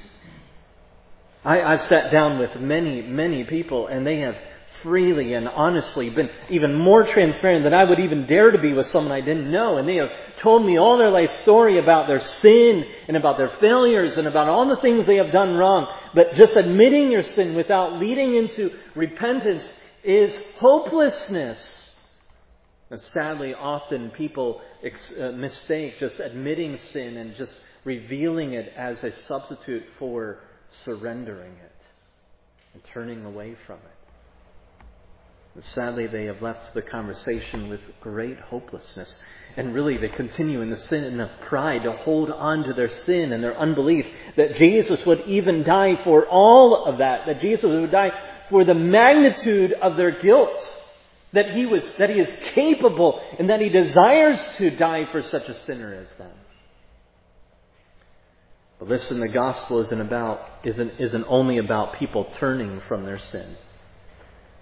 I, 1.44 1.72
have 1.72 1.82
sat 1.82 2.12
down 2.12 2.38
with 2.38 2.54
many, 2.56 3.02
many 3.02 3.44
people 3.44 3.88
and 3.88 4.06
they 4.06 4.20
have 4.20 4.36
freely 4.82 5.34
and 5.34 5.48
honestly 5.48 6.10
been 6.10 6.30
even 6.50 6.74
more 6.74 7.04
transparent 7.04 7.64
than 7.64 7.74
I 7.74 7.84
would 7.84 8.00
even 8.00 8.26
dare 8.26 8.50
to 8.50 8.58
be 8.58 8.72
with 8.72 8.86
someone 8.88 9.12
I 9.12 9.20
didn't 9.20 9.50
know. 9.50 9.76
And 9.76 9.88
they 9.88 9.96
have 9.96 10.10
told 10.38 10.64
me 10.64 10.78
all 10.78 10.98
their 10.98 11.10
life 11.10 11.32
story 11.42 11.78
about 11.78 12.06
their 12.08 12.20
sin 12.20 12.86
and 13.08 13.16
about 13.16 13.38
their 13.38 13.50
failures 13.60 14.16
and 14.16 14.26
about 14.26 14.48
all 14.48 14.68
the 14.68 14.80
things 14.80 15.06
they 15.06 15.16
have 15.16 15.32
done 15.32 15.54
wrong. 15.54 15.86
But 16.14 16.34
just 16.34 16.56
admitting 16.56 17.10
your 17.10 17.22
sin 17.22 17.54
without 17.54 17.98
leading 17.98 18.34
into 18.34 18.70
repentance 18.94 19.70
is 20.04 20.36
hopelessness. 20.58 21.90
And 22.90 23.00
sadly, 23.00 23.54
often 23.54 24.10
people 24.10 24.60
ex- 24.82 25.12
uh, 25.20 25.32
mistake 25.32 25.98
just 25.98 26.20
admitting 26.20 26.76
sin 26.92 27.16
and 27.16 27.34
just 27.36 27.54
revealing 27.84 28.52
it 28.52 28.72
as 28.76 29.02
a 29.02 29.12
substitute 29.26 29.84
for 29.98 30.40
surrendering 30.84 31.52
it 31.52 31.72
and 32.74 32.82
turning 32.92 33.24
away 33.24 33.56
from 33.66 33.76
it. 33.76 34.02
And 35.54 35.64
sadly, 35.74 36.06
they 36.06 36.24
have 36.24 36.40
left 36.40 36.72
the 36.72 36.80
conversation 36.80 37.68
with 37.68 37.80
great 38.00 38.38
hopelessness. 38.38 39.14
And 39.56 39.74
really, 39.74 39.98
they 39.98 40.08
continue 40.08 40.62
in 40.62 40.70
the 40.70 40.78
sin 40.78 41.18
the 41.18 41.28
pride 41.46 41.82
to 41.82 41.92
hold 41.92 42.30
on 42.30 42.64
to 42.64 42.72
their 42.72 42.88
sin 42.88 43.32
and 43.32 43.44
their 43.44 43.58
unbelief 43.58 44.06
that 44.36 44.56
Jesus 44.56 45.04
would 45.04 45.20
even 45.26 45.62
die 45.62 46.02
for 46.04 46.26
all 46.26 46.86
of 46.86 46.98
that, 46.98 47.26
that 47.26 47.42
Jesus 47.42 47.64
would 47.64 47.90
die 47.90 48.12
for 48.48 48.64
the 48.64 48.74
magnitude 48.74 49.74
of 49.74 49.96
their 49.96 50.18
guilt. 50.20 50.58
That 51.34 51.50
he 51.50 51.66
was, 51.66 51.82
that 51.98 52.10
he 52.10 52.18
is 52.18 52.32
capable 52.54 53.20
and 53.38 53.50
that 53.50 53.60
he 53.60 53.68
desires 53.68 54.38
to 54.56 54.70
die 54.70 55.06
for 55.12 55.22
such 55.22 55.48
a 55.48 55.54
sinner 55.64 55.94
as 55.94 56.18
them. 56.18 56.32
Listen, 58.86 59.20
the 59.20 59.28
gospel 59.28 59.84
isn't 59.84 60.00
about, 60.00 60.40
isn't, 60.64 60.92
isn't 60.98 61.24
only 61.28 61.58
about 61.58 61.94
people 61.94 62.26
turning 62.34 62.80
from 62.88 63.04
their 63.04 63.18
sin. 63.18 63.56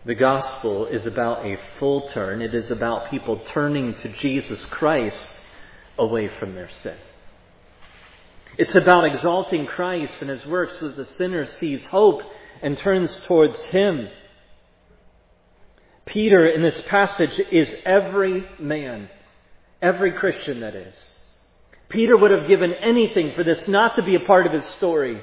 The 0.05 0.15
gospel 0.15 0.87
is 0.87 1.07
about 1.07 1.45
a 1.45 1.59
full 1.79 2.09
turn. 2.09 2.41
It 2.41 2.55
is 2.55 2.71
about 2.71 3.11
people 3.11 3.41
turning 3.49 3.95
to 3.97 4.09
Jesus 4.09 4.65
Christ 4.67 5.41
away 5.99 6.29
from 6.39 6.55
their 6.55 6.71
sin. 6.71 6.97
It's 8.59 8.75
about 8.75 9.05
exalting 9.05 9.67
Christ 9.67 10.15
and 10.21 10.31
his 10.31 10.45
works 10.47 10.75
so 10.81 10.89
that 10.89 10.97
the 10.97 11.07
sinner 11.15 11.47
sees 11.47 11.85
hope 11.87 12.23
and 12.63 12.77
turns 12.79 13.15
towards 13.27 13.61
Him. 13.65 14.09
Peter 16.07 16.47
in 16.47 16.63
this 16.63 16.81
passage 16.89 17.41
is 17.53 17.73
every 17.85 18.45
man, 18.59 19.09
every 19.81 20.13
Christian 20.13 20.61
that 20.61 20.75
is. 20.75 21.11
Peter 21.91 22.17
would 22.17 22.31
have 22.31 22.49
given 22.49 22.73
anything 22.73 23.33
for 23.35 23.45
this 23.45 23.69
not 23.69 23.97
to 23.97 24.03
be 24.03 24.15
a 24.15 24.21
part 24.21 24.47
of 24.47 24.53
his 24.53 24.65
story. 24.77 25.21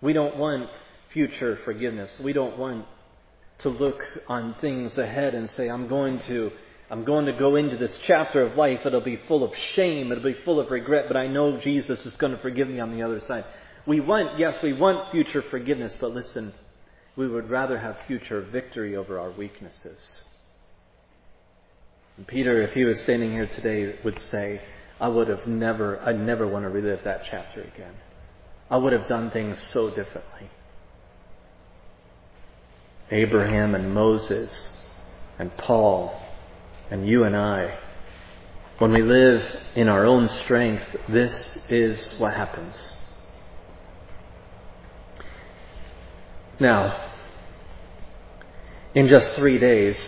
We 0.00 0.12
don't 0.12 0.36
want 0.36 0.68
future 1.12 1.58
forgiveness. 1.64 2.10
We 2.22 2.32
don't 2.32 2.58
want 2.58 2.86
to 3.60 3.68
look 3.70 4.04
on 4.28 4.54
things 4.60 4.98
ahead 4.98 5.34
and 5.34 5.48
say, 5.48 5.68
I'm 5.68 5.88
going 5.88 6.20
to 6.20 6.52
I'm 6.90 7.04
going 7.04 7.24
to 7.24 7.32
go 7.32 7.56
into 7.56 7.78
this 7.78 7.98
chapter 8.02 8.42
of 8.42 8.56
life. 8.56 8.80
It'll 8.84 9.00
be 9.00 9.18
full 9.26 9.44
of 9.44 9.56
shame. 9.56 10.12
It'll 10.12 10.22
be 10.22 10.36
full 10.44 10.60
of 10.60 10.70
regret, 10.70 11.06
but 11.08 11.16
I 11.16 11.26
know 11.26 11.56
Jesus 11.56 12.04
is 12.04 12.12
going 12.16 12.36
to 12.36 12.42
forgive 12.42 12.68
me 12.68 12.80
on 12.80 12.94
the 12.94 13.02
other 13.02 13.20
side. 13.20 13.46
We 13.86 14.00
want, 14.00 14.38
yes, 14.38 14.62
we 14.62 14.74
want 14.74 15.10
future 15.10 15.40
forgiveness, 15.40 15.96
but 15.98 16.10
listen, 16.10 16.52
we 17.16 17.26
would 17.26 17.48
rather 17.48 17.78
have 17.78 17.96
future 18.06 18.42
victory 18.42 18.94
over 18.94 19.18
our 19.18 19.30
weaknesses. 19.30 19.98
And 22.16 22.26
Peter, 22.26 22.62
if 22.62 22.72
he 22.72 22.84
was 22.84 23.00
standing 23.00 23.32
here 23.32 23.46
today, 23.46 23.96
would 24.04 24.18
say, 24.18 24.60
I 25.00 25.08
would 25.08 25.28
have 25.28 25.46
never, 25.46 26.00
I 26.00 26.12
never 26.12 26.46
want 26.46 26.64
to 26.64 26.68
relive 26.68 27.04
that 27.04 27.22
chapter 27.28 27.62
again. 27.62 27.94
I 28.70 28.76
would 28.76 28.92
have 28.92 29.08
done 29.08 29.30
things 29.30 29.62
so 29.72 29.88
differently. 29.88 30.50
Abraham 33.10 33.74
and 33.74 33.92
Moses 33.92 34.70
and 35.38 35.54
Paul 35.56 36.18
and 36.90 37.06
you 37.06 37.24
and 37.24 37.36
I, 37.36 37.78
when 38.78 38.92
we 38.92 39.02
live 39.02 39.42
in 39.74 39.88
our 39.88 40.06
own 40.06 40.28
strength, 40.28 40.84
this 41.08 41.58
is 41.68 42.14
what 42.18 42.34
happens. 42.34 42.94
Now, 46.60 47.10
in 48.94 49.08
just 49.08 49.34
three 49.34 49.58
days, 49.58 49.98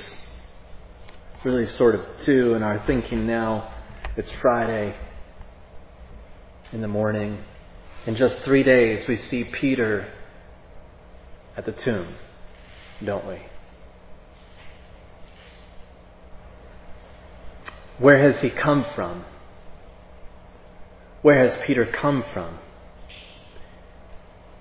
really 1.45 1.67
sort 1.67 1.95
of 1.95 2.01
two 2.23 2.55
in 2.55 2.63
our 2.63 2.83
thinking 2.87 3.27
now, 3.27 3.71
it's 4.17 4.31
Friday 4.41 4.97
in 6.73 6.81
the 6.81 6.89
morning. 6.89 7.39
In 8.07 8.17
just 8.17 8.41
three 8.41 8.63
days, 8.63 9.07
we 9.07 9.17
see 9.17 9.45
Peter 9.45 10.11
at 11.57 11.67
the 11.67 11.73
tomb, 11.73 12.15
don't 13.05 13.27
we? 13.27 13.39
Where 17.99 18.19
has 18.19 18.41
he 18.41 18.51
come 18.51 18.87
from? 18.95 19.25
Where 21.23 21.39
has 21.47 21.57
Peter 21.67 21.87
come 21.87 22.25
from 22.33 22.59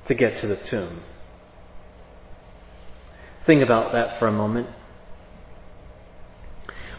to 0.07 0.13
get 0.13 0.37
to 0.41 0.47
the 0.47 0.57
tomb? 0.57 1.01
Think 3.45 3.63
about 3.63 3.93
that 3.93 4.19
for 4.19 4.27
a 4.27 4.31
moment. 4.31 4.67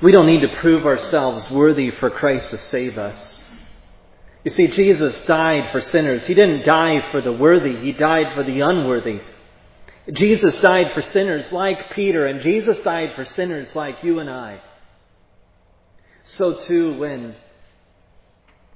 We 0.04 0.12
don't 0.12 0.26
need 0.26 0.42
to 0.42 0.56
prove 0.56 0.84
ourselves 0.84 1.50
worthy 1.50 1.90
for 1.90 2.10
Christ 2.10 2.50
to 2.50 2.58
save 2.58 2.98
us. 2.98 3.40
You 4.44 4.50
see, 4.50 4.66
Jesus 4.66 5.18
died 5.22 5.72
for 5.72 5.80
sinners. 5.80 6.26
He 6.26 6.34
didn't 6.34 6.66
die 6.66 7.10
for 7.10 7.22
the 7.22 7.32
worthy, 7.32 7.76
He 7.76 7.92
died 7.92 8.34
for 8.34 8.44
the 8.44 8.60
unworthy. 8.60 9.20
Jesus 10.12 10.54
died 10.58 10.92
for 10.92 11.00
sinners 11.00 11.50
like 11.52 11.92
Peter, 11.92 12.26
and 12.26 12.42
Jesus 12.42 12.78
died 12.80 13.14
for 13.14 13.24
sinners 13.24 13.74
like 13.74 14.04
you 14.04 14.18
and 14.18 14.28
I. 14.28 14.60
So 16.24 16.60
too, 16.66 16.98
when, 16.98 17.34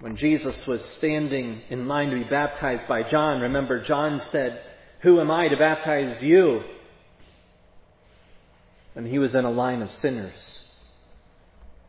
when 0.00 0.16
Jesus 0.16 0.56
was 0.66 0.82
standing 0.96 1.60
in 1.68 1.88
line 1.88 2.08
to 2.08 2.16
be 2.16 2.24
baptized 2.24 2.88
by 2.88 3.02
John, 3.02 3.42
remember 3.42 3.84
John 3.84 4.22
said, 4.32 4.62
Who 5.02 5.20
am 5.20 5.30
I 5.30 5.48
to 5.48 5.58
baptize 5.58 6.22
you? 6.22 6.62
And 8.94 9.06
he 9.06 9.18
was 9.18 9.34
in 9.34 9.44
a 9.44 9.50
line 9.50 9.82
of 9.82 9.90
sinners. 9.90 10.67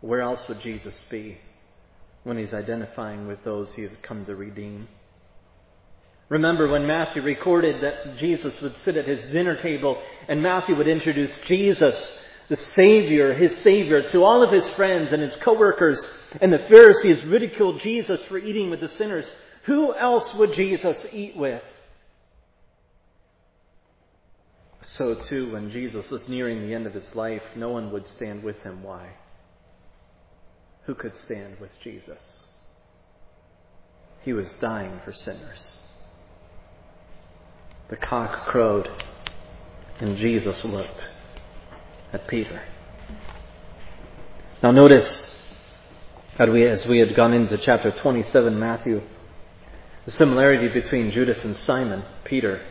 Where 0.01 0.21
else 0.21 0.39
would 0.47 0.61
Jesus 0.61 1.05
be 1.09 1.37
when 2.23 2.37
he's 2.37 2.53
identifying 2.53 3.27
with 3.27 3.43
those 3.43 3.73
he 3.73 3.83
has 3.83 3.91
come 4.01 4.25
to 4.25 4.35
redeem? 4.35 4.87
Remember 6.29 6.69
when 6.69 6.85
Matthew 6.85 7.23
recorded 7.23 7.81
that 7.83 8.17
Jesus 8.17 8.53
would 8.61 8.75
sit 8.85 8.95
at 8.95 9.07
his 9.07 9.19
dinner 9.31 9.59
table 9.61 10.01
and 10.27 10.43
Matthew 10.43 10.75
would 10.75 10.87
introduce 10.87 11.31
Jesus, 11.47 11.95
the 12.49 12.55
Savior, 12.55 13.33
his 13.33 13.57
Savior, 13.57 14.03
to 14.09 14.23
all 14.23 14.43
of 14.43 14.53
his 14.53 14.69
friends 14.71 15.11
and 15.11 15.21
his 15.21 15.35
coworkers, 15.37 15.99
and 16.39 16.53
the 16.53 16.59
Pharisees 16.59 17.25
ridiculed 17.25 17.81
Jesus 17.81 18.21
for 18.23 18.37
eating 18.37 18.69
with 18.69 18.79
the 18.79 18.89
sinners. 18.89 19.25
Who 19.63 19.95
else 19.95 20.31
would 20.35 20.53
Jesus 20.53 21.03
eat 21.11 21.35
with? 21.35 21.63
So 24.97 25.15
too, 25.15 25.51
when 25.51 25.71
Jesus 25.71 26.09
was 26.09 26.27
nearing 26.27 26.61
the 26.61 26.73
end 26.73 26.85
of 26.85 26.93
his 26.93 27.15
life, 27.15 27.43
no 27.55 27.69
one 27.69 27.91
would 27.91 28.05
stand 28.05 28.43
with 28.43 28.61
him. 28.61 28.83
Why? 28.83 29.09
Who 30.89 30.95
could 30.95 31.15
stand 31.17 31.57
with 31.61 31.69
Jesus? 31.83 32.17
He 34.23 34.33
was 34.33 34.49
dying 34.59 34.99
for 35.05 35.13
sinners. 35.13 35.67
The 37.91 37.95
cock 37.95 38.47
crowed, 38.47 38.89
and 39.99 40.17
Jesus 40.17 40.65
looked 40.65 41.07
at 42.11 42.27
Peter. 42.27 42.63
Now 44.63 44.71
notice 44.71 45.29
that 46.39 46.51
we, 46.51 46.65
as 46.65 46.83
we 46.87 46.97
had 46.97 47.15
gone 47.15 47.35
into 47.35 47.59
chapter 47.59 47.91
27, 47.91 48.57
Matthew, 48.59 49.03
the 50.05 50.11
similarity 50.11 50.69
between 50.69 51.11
Judas 51.11 51.45
and 51.45 51.55
Simon, 51.55 52.03
Peter. 52.23 52.65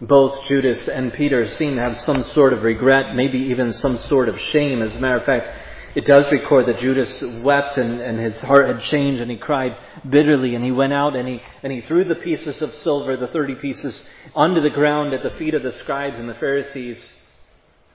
Both 0.00 0.46
Judas 0.46 0.86
and 0.86 1.12
Peter 1.12 1.48
seem 1.48 1.74
to 1.74 1.82
have 1.82 1.98
some 1.98 2.22
sort 2.22 2.52
of 2.52 2.62
regret, 2.62 3.16
maybe 3.16 3.40
even 3.40 3.72
some 3.72 3.98
sort 3.98 4.28
of 4.28 4.38
shame. 4.38 4.82
As 4.82 4.94
a 4.94 5.00
matter 5.00 5.16
of 5.16 5.24
fact, 5.24 5.50
it 5.98 6.04
does 6.04 6.30
record 6.30 6.66
that 6.66 6.78
Judas 6.78 7.20
wept 7.42 7.76
and, 7.76 8.00
and 8.00 8.20
his 8.20 8.40
heart 8.42 8.68
had 8.68 8.80
changed 8.82 9.20
and 9.20 9.28
he 9.28 9.36
cried 9.36 9.76
bitterly 10.08 10.54
and 10.54 10.64
he 10.64 10.70
went 10.70 10.92
out 10.92 11.16
and 11.16 11.26
he, 11.26 11.42
and 11.64 11.72
he 11.72 11.80
threw 11.80 12.04
the 12.04 12.14
pieces 12.14 12.62
of 12.62 12.72
silver, 12.84 13.16
the 13.16 13.26
30 13.26 13.56
pieces, 13.56 14.00
onto 14.32 14.60
the 14.60 14.70
ground 14.70 15.12
at 15.12 15.24
the 15.24 15.30
feet 15.30 15.54
of 15.54 15.64
the 15.64 15.72
scribes 15.72 16.16
and 16.16 16.28
the 16.28 16.34
Pharisees 16.34 17.04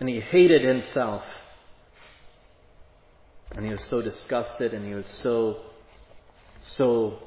and 0.01 0.09
he 0.09 0.19
hated 0.19 0.65
himself. 0.65 1.23
And 3.55 3.63
he 3.63 3.71
was 3.71 3.83
so 3.85 4.01
disgusted 4.01 4.73
and 4.73 4.85
he 4.85 4.93
was 4.93 5.07
so, 5.07 5.61
so 6.75 7.23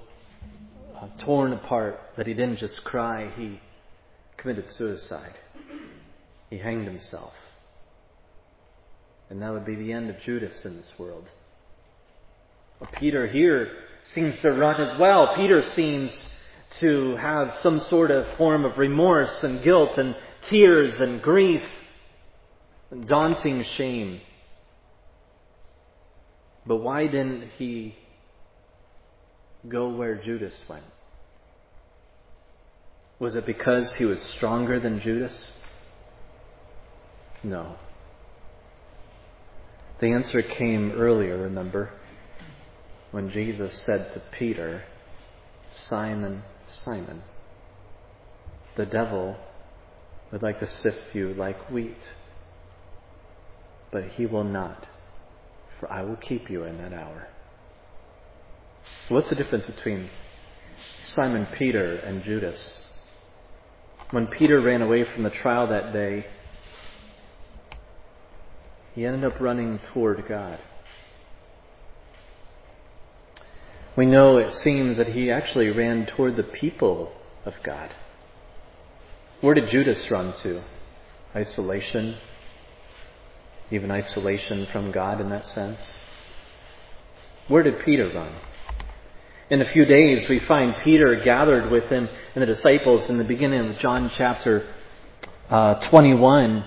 uh, 0.94 1.08
torn 1.20 1.54
apart 1.54 1.98
that 2.18 2.26
he 2.26 2.34
didn't 2.34 2.58
just 2.58 2.84
cry, 2.84 3.30
he 3.34 3.62
committed 4.36 4.68
suicide. 4.72 5.38
He 6.50 6.58
hanged 6.58 6.84
himself. 6.84 7.32
And 9.30 9.42
that 9.42 9.52
would 9.52 9.64
be 9.64 9.74
the 9.74 9.92
end 9.92 10.10
of 10.10 10.20
Judas 10.20 10.64
in 10.64 10.76
this 10.76 10.90
world. 10.98 11.30
Well, 12.80 12.90
Peter 12.92 13.26
here 13.26 13.70
seems 14.14 14.38
to 14.40 14.50
run 14.52 14.80
as 14.80 14.98
well. 14.98 15.34
Peter 15.34 15.62
seems 15.70 16.16
to 16.78 17.16
have 17.16 17.54
some 17.62 17.80
sort 17.80 18.10
of 18.10 18.26
form 18.36 18.64
of 18.64 18.78
remorse 18.78 19.42
and 19.42 19.62
guilt 19.62 19.98
and 19.98 20.14
tears 20.42 21.00
and 21.00 21.22
grief 21.22 21.62
and 22.90 23.08
daunting 23.08 23.64
shame. 23.76 24.20
But 26.66 26.76
why 26.76 27.06
didn't 27.06 27.50
he 27.56 27.96
go 29.68 29.88
where 29.88 30.16
Judas 30.16 30.54
went? 30.68 30.84
Was 33.18 33.34
it 33.34 33.46
because 33.46 33.92
he 33.94 34.04
was 34.04 34.20
stronger 34.20 34.78
than 34.78 35.00
Judas? 35.00 35.46
No. 37.42 37.76
The 39.98 40.12
answer 40.12 40.42
came 40.42 40.92
earlier, 40.92 41.38
remember, 41.38 41.90
when 43.12 43.30
Jesus 43.30 43.72
said 43.82 44.12
to 44.12 44.20
Peter, 44.30 44.84
Simon, 45.70 46.42
Simon, 46.66 47.22
the 48.76 48.84
devil 48.84 49.36
would 50.30 50.42
like 50.42 50.60
to 50.60 50.66
sift 50.66 51.14
you 51.14 51.32
like 51.32 51.70
wheat, 51.70 52.12
but 53.90 54.04
he 54.04 54.26
will 54.26 54.44
not, 54.44 54.86
for 55.80 55.90
I 55.90 56.02
will 56.02 56.16
keep 56.16 56.50
you 56.50 56.64
in 56.64 56.76
that 56.78 56.92
hour. 56.92 57.28
What's 59.08 59.30
the 59.30 59.34
difference 59.34 59.64
between 59.64 60.10
Simon 61.04 61.46
Peter 61.56 61.96
and 61.96 62.22
Judas? 62.22 62.80
When 64.10 64.26
Peter 64.26 64.60
ran 64.60 64.82
away 64.82 65.04
from 65.04 65.22
the 65.22 65.30
trial 65.30 65.68
that 65.68 65.92
day, 65.92 66.26
he 68.96 69.04
ended 69.04 69.30
up 69.30 69.38
running 69.40 69.78
toward 69.92 70.26
God. 70.26 70.58
We 73.94 74.06
know 74.06 74.38
it 74.38 74.54
seems 74.54 74.96
that 74.96 75.08
he 75.08 75.30
actually 75.30 75.68
ran 75.68 76.06
toward 76.06 76.36
the 76.36 76.42
people 76.42 77.12
of 77.44 77.54
God. 77.62 77.90
Where 79.42 79.54
did 79.54 79.68
Judas 79.68 80.10
run 80.10 80.32
to? 80.42 80.62
Isolation, 81.34 82.16
even 83.70 83.90
isolation 83.90 84.66
from 84.72 84.92
God 84.92 85.20
in 85.20 85.28
that 85.28 85.46
sense. 85.46 85.78
Where 87.48 87.62
did 87.62 87.84
Peter 87.84 88.10
run? 88.14 88.34
In 89.50 89.60
a 89.60 89.70
few 89.72 89.84
days, 89.84 90.26
we 90.26 90.38
find 90.40 90.74
Peter 90.82 91.20
gathered 91.22 91.70
with 91.70 91.84
him 91.90 92.08
and 92.34 92.40
the 92.40 92.46
disciples 92.46 93.10
in 93.10 93.18
the 93.18 93.24
beginning 93.24 93.68
of 93.68 93.78
John 93.78 94.10
chapter 94.16 94.66
uh, 95.50 95.74
21. 95.74 96.64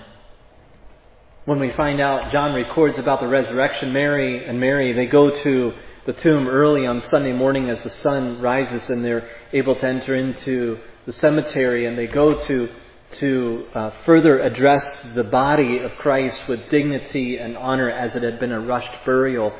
When 1.50 1.58
we 1.58 1.72
find 1.72 2.00
out, 2.00 2.30
John 2.30 2.54
records 2.54 3.00
about 3.00 3.18
the 3.18 3.26
resurrection. 3.26 3.92
Mary 3.92 4.46
and 4.46 4.60
Mary, 4.60 4.92
they 4.92 5.06
go 5.06 5.30
to 5.42 5.72
the 6.06 6.12
tomb 6.12 6.46
early 6.46 6.86
on 6.86 7.02
Sunday 7.02 7.32
morning 7.32 7.68
as 7.68 7.82
the 7.82 7.90
sun 7.90 8.40
rises 8.40 8.88
and 8.88 9.04
they're 9.04 9.28
able 9.52 9.74
to 9.74 9.84
enter 9.84 10.14
into 10.14 10.78
the 11.06 11.12
cemetery 11.12 11.86
and 11.86 11.98
they 11.98 12.06
go 12.06 12.34
to 12.46 12.68
to 13.14 13.66
uh, 13.74 13.90
further 14.06 14.38
address 14.38 14.96
the 15.16 15.24
body 15.24 15.78
of 15.78 15.90
Christ 15.96 16.40
with 16.46 16.70
dignity 16.70 17.38
and 17.38 17.56
honor 17.56 17.90
as 17.90 18.14
it 18.14 18.22
had 18.22 18.38
been 18.38 18.52
a 18.52 18.60
rushed 18.60 19.04
burial 19.04 19.52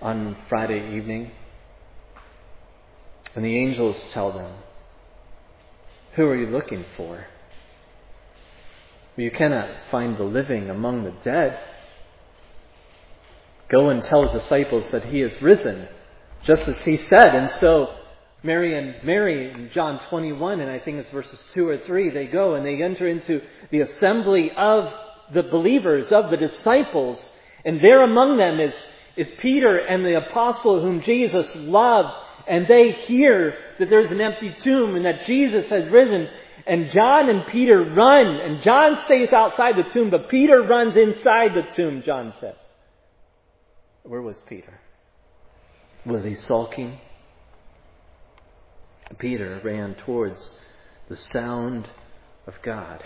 on 0.00 0.38
Friday 0.48 0.96
evening. 0.96 1.30
And 3.34 3.44
the 3.44 3.58
angels 3.58 4.02
tell 4.12 4.32
them, 4.32 4.50
Who 6.14 6.24
are 6.24 6.36
you 6.36 6.46
looking 6.46 6.86
for? 6.96 7.26
You 9.16 9.30
cannot 9.30 9.68
find 9.90 10.16
the 10.16 10.24
living 10.24 10.70
among 10.70 11.04
the 11.04 11.14
dead. 11.22 11.58
Go 13.68 13.90
and 13.90 14.02
tell 14.04 14.22
his 14.22 14.42
disciples 14.42 14.88
that 14.90 15.04
he 15.04 15.20
is 15.22 15.40
risen, 15.40 15.88
just 16.42 16.66
as 16.68 16.76
he 16.82 16.96
said. 16.96 17.34
And 17.34 17.50
so, 17.50 17.94
Mary 18.42 18.76
and 18.76 18.96
Mary 19.04 19.50
in 19.50 19.70
John 19.72 20.00
21, 20.08 20.60
and 20.60 20.70
I 20.70 20.78
think 20.80 20.98
it's 20.98 21.10
verses 21.10 21.38
2 21.54 21.68
or 21.68 21.78
3, 21.78 22.10
they 22.10 22.26
go 22.26 22.54
and 22.54 22.66
they 22.66 22.82
enter 22.82 23.08
into 23.08 23.40
the 23.70 23.80
assembly 23.80 24.50
of 24.56 24.92
the 25.32 25.44
believers, 25.44 26.12
of 26.12 26.30
the 26.30 26.36
disciples. 26.36 27.30
And 27.64 27.80
there 27.80 28.02
among 28.02 28.36
them 28.36 28.60
is, 28.60 28.74
is 29.16 29.28
Peter 29.38 29.78
and 29.78 30.04
the 30.04 30.18
apostle 30.18 30.80
whom 30.80 31.00
Jesus 31.00 31.48
loves 31.56 32.14
and 32.46 32.66
they 32.66 32.92
hear 32.92 33.56
that 33.78 33.88
there's 33.90 34.10
an 34.10 34.20
empty 34.20 34.54
tomb 34.62 34.96
and 34.96 35.04
that 35.04 35.26
Jesus 35.26 35.68
has 35.68 35.88
risen. 35.88 36.28
And 36.66 36.90
John 36.90 37.28
and 37.28 37.46
Peter 37.46 37.82
run, 37.82 38.26
and 38.26 38.62
John 38.62 38.98
stays 39.04 39.32
outside 39.32 39.76
the 39.76 39.90
tomb, 39.90 40.10
but 40.10 40.28
Peter 40.28 40.62
runs 40.62 40.96
inside 40.96 41.54
the 41.54 41.70
tomb, 41.74 42.02
John 42.02 42.32
says. 42.40 42.56
Where 44.02 44.22
was 44.22 44.42
Peter? 44.48 44.80
Was 46.06 46.24
he 46.24 46.34
sulking? 46.34 46.98
Peter 49.18 49.60
ran 49.62 49.94
towards 49.94 50.50
the 51.08 51.16
sound 51.16 51.88
of 52.46 52.54
God, 52.62 53.04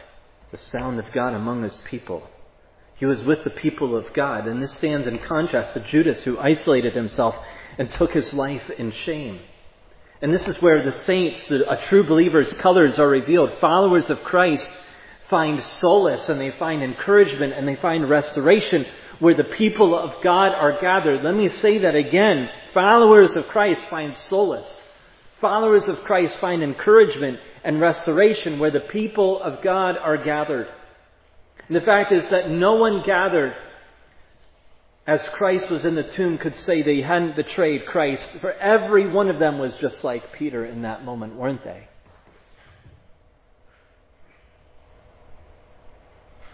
the 0.50 0.58
sound 0.58 0.98
of 0.98 1.12
God 1.12 1.34
among 1.34 1.62
his 1.62 1.80
people. 1.88 2.28
He 2.94 3.06
was 3.06 3.22
with 3.22 3.44
the 3.44 3.50
people 3.50 3.96
of 3.96 4.12
God, 4.12 4.46
and 4.46 4.62
this 4.62 4.72
stands 4.74 5.06
in 5.06 5.18
contrast 5.18 5.74
to 5.74 5.80
Judas, 5.80 6.22
who 6.24 6.38
isolated 6.38 6.94
himself 6.94 7.36
and 7.76 7.90
took 7.90 8.12
his 8.12 8.32
life 8.32 8.70
in 8.70 8.90
shame. 8.90 9.40
And 10.20 10.34
this 10.34 10.46
is 10.48 10.60
where 10.60 10.84
the 10.84 11.04
saints, 11.04 11.40
the, 11.48 11.70
a 11.70 11.80
true 11.84 12.02
believer's 12.02 12.52
colors 12.54 12.98
are 12.98 13.08
revealed. 13.08 13.52
Followers 13.60 14.10
of 14.10 14.22
Christ 14.24 14.70
find 15.30 15.62
solace 15.80 16.28
and 16.28 16.40
they 16.40 16.50
find 16.52 16.82
encouragement 16.82 17.52
and 17.52 17.68
they 17.68 17.76
find 17.76 18.08
restoration 18.08 18.86
where 19.20 19.34
the 19.34 19.44
people 19.44 19.96
of 19.96 20.22
God 20.22 20.52
are 20.52 20.80
gathered. 20.80 21.22
Let 21.22 21.34
me 21.34 21.48
say 21.48 21.78
that 21.78 21.94
again. 21.94 22.48
Followers 22.74 23.36
of 23.36 23.46
Christ 23.48 23.84
find 23.88 24.16
solace. 24.28 24.76
Followers 25.40 25.86
of 25.86 26.02
Christ 26.02 26.36
find 26.40 26.62
encouragement 26.62 27.38
and 27.62 27.80
restoration 27.80 28.58
where 28.58 28.70
the 28.72 28.80
people 28.80 29.40
of 29.40 29.62
God 29.62 29.96
are 29.96 30.16
gathered. 30.16 30.68
And 31.68 31.76
the 31.76 31.82
fact 31.82 32.10
is 32.10 32.28
that 32.30 32.50
no 32.50 32.74
one 32.74 33.02
gathered 33.04 33.54
as 35.08 35.26
Christ 35.32 35.70
was 35.70 35.86
in 35.86 35.94
the 35.94 36.02
tomb, 36.02 36.36
could 36.36 36.54
say 36.58 36.82
they 36.82 37.00
hadn't 37.00 37.34
betrayed 37.34 37.86
Christ, 37.86 38.28
for 38.42 38.52
every 38.52 39.10
one 39.10 39.30
of 39.30 39.38
them 39.38 39.58
was 39.58 39.74
just 39.78 40.04
like 40.04 40.34
Peter 40.34 40.66
in 40.66 40.82
that 40.82 41.02
moment, 41.02 41.34
weren't 41.34 41.64
they? 41.64 41.88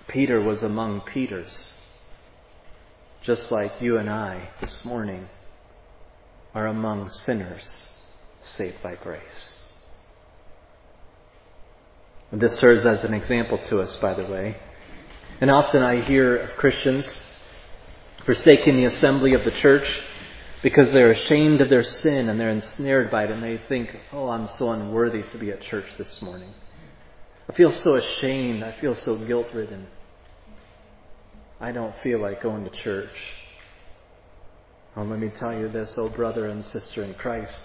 Peter 0.07 0.41
was 0.41 0.63
among 0.63 1.01
Peters, 1.01 1.73
just 3.23 3.51
like 3.51 3.83
you 3.83 3.99
and 3.99 4.09
I 4.09 4.51
this 4.61 4.85
morning 4.85 5.29
are 6.55 6.69
among 6.69 7.09
sinners 7.09 7.89
saved 8.45 8.81
by 8.85 8.95
grace. 8.95 9.57
And 12.31 12.41
this 12.41 12.57
serves 12.59 12.87
as 12.87 13.03
an 13.03 13.15
example 13.15 13.59
to 13.65 13.81
us, 13.81 13.97
by 13.97 14.15
the 14.15 14.27
way. 14.27 14.59
And 15.41 15.51
often 15.51 15.83
I 15.83 16.03
hear 16.03 16.37
of 16.37 16.51
Christians 16.57 17.24
forsaking 18.25 18.77
the 18.77 18.85
assembly 18.85 19.35
of 19.35 19.45
the 19.45 19.51
church 19.51 19.87
because 20.63 20.91
they're 20.93 21.11
ashamed 21.11 21.61
of 21.61 21.69
their 21.69 21.85
sin 21.85 22.29
and 22.29 22.41
they're 22.41 22.51
ensnared 22.51 23.11
by 23.11 23.25
it 23.25 23.31
and 23.31 23.43
they 23.43 23.61
think, 23.69 23.95
oh, 24.13 24.29
I'm 24.29 24.49
so 24.49 24.71
unworthy 24.71 25.23
to 25.33 25.39
be 25.39 25.51
at 25.51 25.61
church 25.61 25.87
this 25.99 26.23
morning. 26.23 26.55
I 27.49 27.53
feel 27.53 27.71
so 27.71 27.97
ashamed. 27.97 28.65
I 28.65 28.73
feel 28.81 28.95
so 28.95 29.17
guilt 29.17 29.49
ridden. 29.53 29.87
I 31.61 31.73
don't 31.73 31.95
feel 32.03 32.21
like 32.21 32.43
going 32.43 32.65
to 32.65 32.71
church. 32.71 33.11
Oh, 34.97 35.03
let 35.03 35.19
me 35.19 35.31
tell 35.39 35.53
you 35.53 35.69
this, 35.69 35.93
oh 35.99 36.09
brother 36.09 36.47
and 36.47 36.65
sister 36.65 37.03
in 37.03 37.15
Christ. 37.15 37.59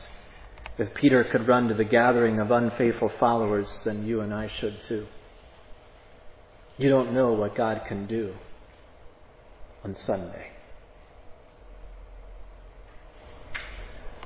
If 0.78 0.94
Peter 0.94 1.24
could 1.24 1.48
run 1.48 1.68
to 1.70 1.76
the 1.76 1.84
gathering 1.86 2.40
of 2.40 2.52
unfaithful 2.52 3.12
followers, 3.20 3.70
then 3.86 4.06
you 4.06 4.22
and 4.22 4.34
I 4.34 4.50
should 4.60 4.82
too. 4.88 5.08
You 6.78 6.90
don't 6.90 7.14
know 7.14 7.34
what 7.34 7.56
God 7.56 7.84
can 7.88 8.08
do 8.08 8.34
on 9.84 9.96
Sunday. 9.96 10.48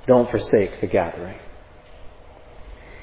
Don't 0.07 0.29
forsake 0.29 0.81
the 0.81 0.87
gathering. 0.87 1.39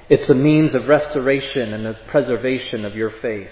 It's 0.08 0.28
a 0.28 0.34
means 0.34 0.74
of 0.74 0.88
restoration 0.88 1.72
and 1.72 1.86
of 1.86 1.96
preservation 2.08 2.84
of 2.84 2.96
your 2.96 3.10
faith. 3.10 3.50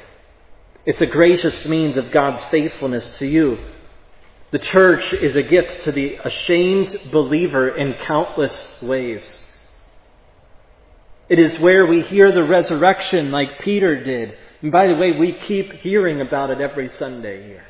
It's 0.85 1.01
a 1.01 1.07
gracious 1.07 1.65
means 1.67 1.97
of 1.97 2.11
God's 2.11 2.45
faithfulness 2.47 3.09
to 3.19 3.27
you. 3.27 3.59
The 4.51 4.59
church 4.59 5.13
is 5.13 5.37
a 5.37 5.43
gift 5.43 5.85
to 5.85 5.93
the 5.93 6.17
ashamed 6.25 6.99
believer 7.13 7.69
in 7.69 7.95
countless 8.05 8.57
ways. 8.81 9.37
It 11.29 11.39
is 11.39 11.59
where 11.61 11.87
we 11.87 12.03
hear 12.03 12.33
the 12.33 12.43
resurrection 12.43 13.31
like 13.31 13.61
Peter 13.61 14.03
did. 14.03 14.37
And 14.63 14.73
by 14.73 14.87
the 14.87 14.97
way, 14.97 15.13
we 15.13 15.33
keep 15.33 15.73
hearing 15.75 16.21
about 16.21 16.51
it 16.51 16.61
every 16.61 16.89
Sunday 16.89 17.47
here. 17.47 17.68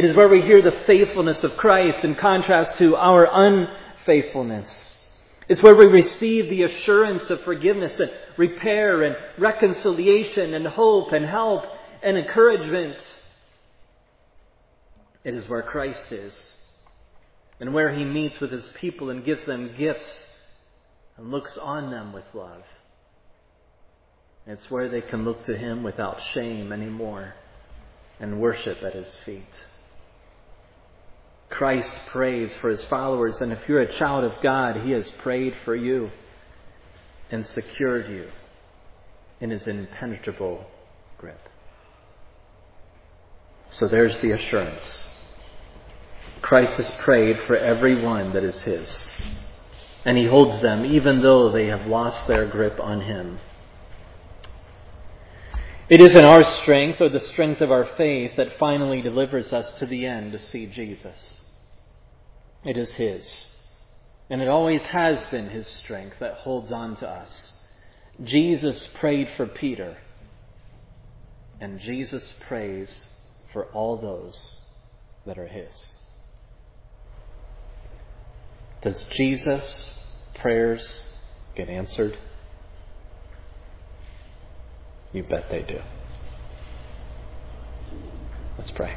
It 0.00 0.06
is 0.06 0.16
where 0.16 0.30
we 0.30 0.40
hear 0.40 0.62
the 0.62 0.80
faithfulness 0.86 1.44
of 1.44 1.58
Christ 1.58 2.06
in 2.06 2.14
contrast 2.14 2.78
to 2.78 2.96
our 2.96 3.28
unfaithfulness. 3.30 4.94
It's 5.46 5.62
where 5.62 5.76
we 5.76 5.84
receive 5.88 6.48
the 6.48 6.62
assurance 6.62 7.28
of 7.28 7.42
forgiveness 7.42 8.00
and 8.00 8.10
repair 8.38 9.02
and 9.02 9.14
reconciliation 9.36 10.54
and 10.54 10.66
hope 10.66 11.12
and 11.12 11.26
help 11.26 11.66
and 12.02 12.16
encouragement. 12.16 12.96
It 15.22 15.34
is 15.34 15.46
where 15.50 15.60
Christ 15.60 16.10
is 16.10 16.32
and 17.60 17.74
where 17.74 17.92
he 17.94 18.02
meets 18.02 18.40
with 18.40 18.52
his 18.52 18.66
people 18.80 19.10
and 19.10 19.22
gives 19.22 19.44
them 19.44 19.74
gifts 19.76 20.08
and 21.18 21.30
looks 21.30 21.58
on 21.58 21.90
them 21.90 22.14
with 22.14 22.24
love. 22.32 22.62
It's 24.46 24.70
where 24.70 24.88
they 24.88 25.02
can 25.02 25.26
look 25.26 25.44
to 25.44 25.58
him 25.58 25.82
without 25.82 26.22
shame 26.32 26.72
anymore 26.72 27.34
and 28.18 28.40
worship 28.40 28.82
at 28.82 28.94
his 28.94 29.14
feet. 29.26 29.44
Christ 31.50 31.90
prays 32.06 32.50
for 32.60 32.70
his 32.70 32.82
followers, 32.84 33.40
and 33.40 33.52
if 33.52 33.68
you're 33.68 33.82
a 33.82 33.98
child 33.98 34.24
of 34.24 34.40
God, 34.40 34.82
he 34.84 34.92
has 34.92 35.10
prayed 35.22 35.54
for 35.64 35.74
you 35.74 36.10
and 37.30 37.44
secured 37.44 38.08
you 38.08 38.28
in 39.40 39.50
his 39.50 39.66
impenetrable 39.66 40.64
grip. 41.18 41.48
So 43.70 43.88
there's 43.88 44.18
the 44.20 44.32
assurance. 44.32 45.04
Christ 46.40 46.74
has 46.74 46.90
prayed 47.00 47.38
for 47.46 47.56
every 47.56 48.02
one 48.02 48.32
that 48.32 48.44
is 48.44 48.58
his, 48.60 49.10
and 50.04 50.16
he 50.16 50.26
holds 50.26 50.60
them 50.62 50.84
even 50.84 51.22
though 51.22 51.52
they 51.52 51.66
have 51.66 51.86
lost 51.86 52.26
their 52.26 52.46
grip 52.46 52.80
on 52.80 53.02
him. 53.02 53.38
It 55.88 56.00
isn't 56.00 56.24
our 56.24 56.44
strength 56.62 57.00
or 57.00 57.08
the 57.08 57.20
strength 57.20 57.60
of 57.60 57.72
our 57.72 57.84
faith 57.96 58.32
that 58.36 58.58
finally 58.58 59.02
delivers 59.02 59.52
us 59.52 59.72
to 59.80 59.86
the 59.86 60.06
end 60.06 60.32
to 60.32 60.38
see 60.38 60.66
Jesus. 60.66 61.39
It 62.64 62.76
is 62.76 62.90
His. 62.90 63.26
And 64.28 64.40
it 64.40 64.48
always 64.48 64.82
has 64.82 65.24
been 65.30 65.48
His 65.48 65.66
strength 65.66 66.16
that 66.20 66.34
holds 66.34 66.70
on 66.70 66.96
to 66.96 67.08
us. 67.08 67.52
Jesus 68.22 68.88
prayed 68.94 69.28
for 69.36 69.46
Peter, 69.46 69.96
and 71.60 71.80
Jesus 71.80 72.32
prays 72.46 73.04
for 73.52 73.66
all 73.66 73.96
those 73.96 74.38
that 75.26 75.38
are 75.38 75.48
His. 75.48 75.94
Does 78.82 79.04
Jesus' 79.16 79.90
prayers 80.36 80.82
get 81.56 81.68
answered? 81.68 82.16
You 85.12 85.22
bet 85.24 85.50
they 85.50 85.62
do. 85.62 85.80
Let's 88.56 88.70
pray. 88.70 88.96